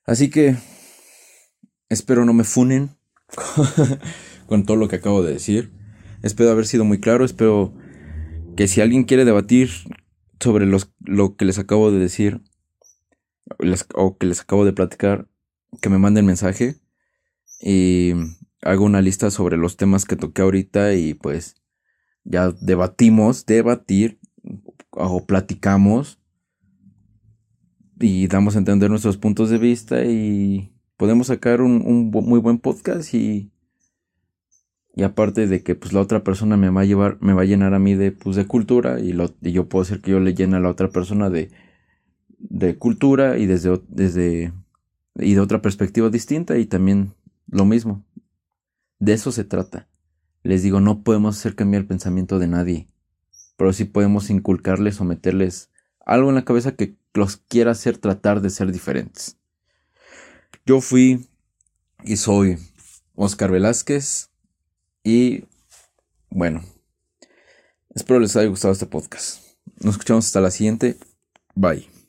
Así 0.06 0.30
que 0.30 0.56
espero 1.90 2.26
no 2.26 2.34
me 2.34 2.44
funen 2.44 2.96
con 4.46 4.68
todo 4.68 4.78
lo 4.78 4.88
que 4.88 4.98
acabo 4.98 5.24
de 5.24 5.34
decir. 5.34 5.72
Espero 6.22 6.52
haber 6.52 6.68
sido 6.68 6.86
muy 6.86 7.00
claro. 7.00 7.26
Espero 7.26 7.74
que 8.62 8.68
si 8.68 8.80
alguien 8.80 9.06
quiere 9.06 9.26
debatir 9.26 9.72
sobre 10.40 10.68
los, 10.68 10.94
lo 11.00 11.36
que 11.36 11.46
les 11.46 11.58
acabo 11.58 11.90
de 11.90 11.98
decir 11.98 12.42
o 13.96 14.20
que 14.20 14.28
les 14.28 14.42
acabo 14.42 14.66
de 14.66 14.72
platicar, 14.72 15.28
que 15.82 15.90
me 15.90 15.98
manden 15.98 16.28
mensaje 16.28 16.76
y 17.60 18.14
hago 18.62 18.86
una 18.86 19.02
lista 19.02 19.32
sobre 19.32 19.58
los 19.58 19.78
temas 19.78 20.06
que 20.06 20.16
toqué 20.16 20.44
ahorita 20.44 20.94
y 20.94 21.16
pues 21.16 21.56
ya 22.24 22.52
debatimos, 22.52 23.48
debatir 23.48 24.20
o 24.92 25.26
platicamos 25.26 26.20
y 28.00 28.28
damos 28.28 28.56
a 28.56 28.60
entender 28.60 28.92
nuestros 28.92 29.18
puntos 29.18 29.50
de 29.50 29.58
vista 29.58 30.06
y 30.06 30.72
podemos 30.98 31.26
sacar 31.26 31.62
un, 31.62 31.82
un 31.84 32.12
muy 32.12 32.40
buen 32.40 32.60
podcast 32.60 33.12
y 33.16 33.51
y 34.94 35.04
aparte 35.04 35.48
de 35.48 35.64
que 35.64 35.76
pues 35.76 35.94
la 35.94 36.02
otra 36.02 36.24
persona 36.24 36.58
me 36.58 36.70
va 36.70 36.82
a 36.82 36.86
llevar, 36.86 37.18
me 37.22 37.34
va 37.34 37.44
a 37.44 37.46
llenar 37.46 37.74
a 37.74 37.80
mí 37.80 37.96
de, 37.96 38.12
pues, 38.12 38.36
de 38.36 38.46
cultura 38.46 39.00
y, 39.00 39.14
lo, 39.14 39.34
y 39.42 39.52
yo 39.52 39.70
puedo 39.70 39.84
hacer 39.84 40.02
que 40.02 40.12
yo 40.12 40.20
le 40.20 40.34
llene 40.34 40.58
a 40.58 40.60
la 40.60 40.70
otra 40.70 40.90
persona 40.90 41.30
de, 41.30 41.50
de 42.38 42.78
cultura 42.78 43.38
y 43.38 43.46
desde, 43.46 43.82
desde 43.88 44.54
y 45.16 45.34
de 45.34 45.40
otra 45.40 45.62
perspectiva 45.62 46.10
distinta 46.10 46.58
y 46.58 46.66
también 46.66 47.14
lo 47.48 47.66
mismo. 47.66 48.04
De 49.00 49.14
eso 49.14 49.32
se 49.32 49.44
trata. 49.44 49.88
Les 50.44 50.64
digo, 50.64 50.82
no 50.82 51.04
podemos 51.04 51.38
hacer 51.38 51.56
cambiar 51.56 51.84
el 51.84 51.88
pensamiento 51.88 52.40
de 52.40 52.48
nadie, 52.48 52.88
pero 53.58 53.74
sí 53.74 53.86
podemos 53.86 54.30
inculcarles 54.30 55.00
o 55.00 55.06
meterles 55.06 55.70
algo 56.06 56.30
en 56.30 56.36
la 56.36 56.46
cabeza 56.46 56.76
que 56.76 56.96
los 57.14 57.38
quiera 57.38 57.72
hacer 57.72 57.98
tratar 57.98 58.42
de 58.42 58.50
ser 58.50 58.72
diferentes. 58.72 59.38
Yo 60.66 60.82
fui 60.82 61.28
y 62.04 62.18
soy 62.18 62.58
Oscar 63.16 63.52
Velázquez 63.52 64.31
y 65.04 65.46
bueno, 66.30 66.64
espero 67.94 68.20
les 68.20 68.36
haya 68.36 68.48
gustado 68.48 68.74
este 68.74 68.86
podcast. 68.86 69.44
Nos 69.80 69.96
escuchamos 69.96 70.26
hasta 70.26 70.42
la 70.42 70.52
siguiente. 70.52 70.98
Bye. 71.56 72.01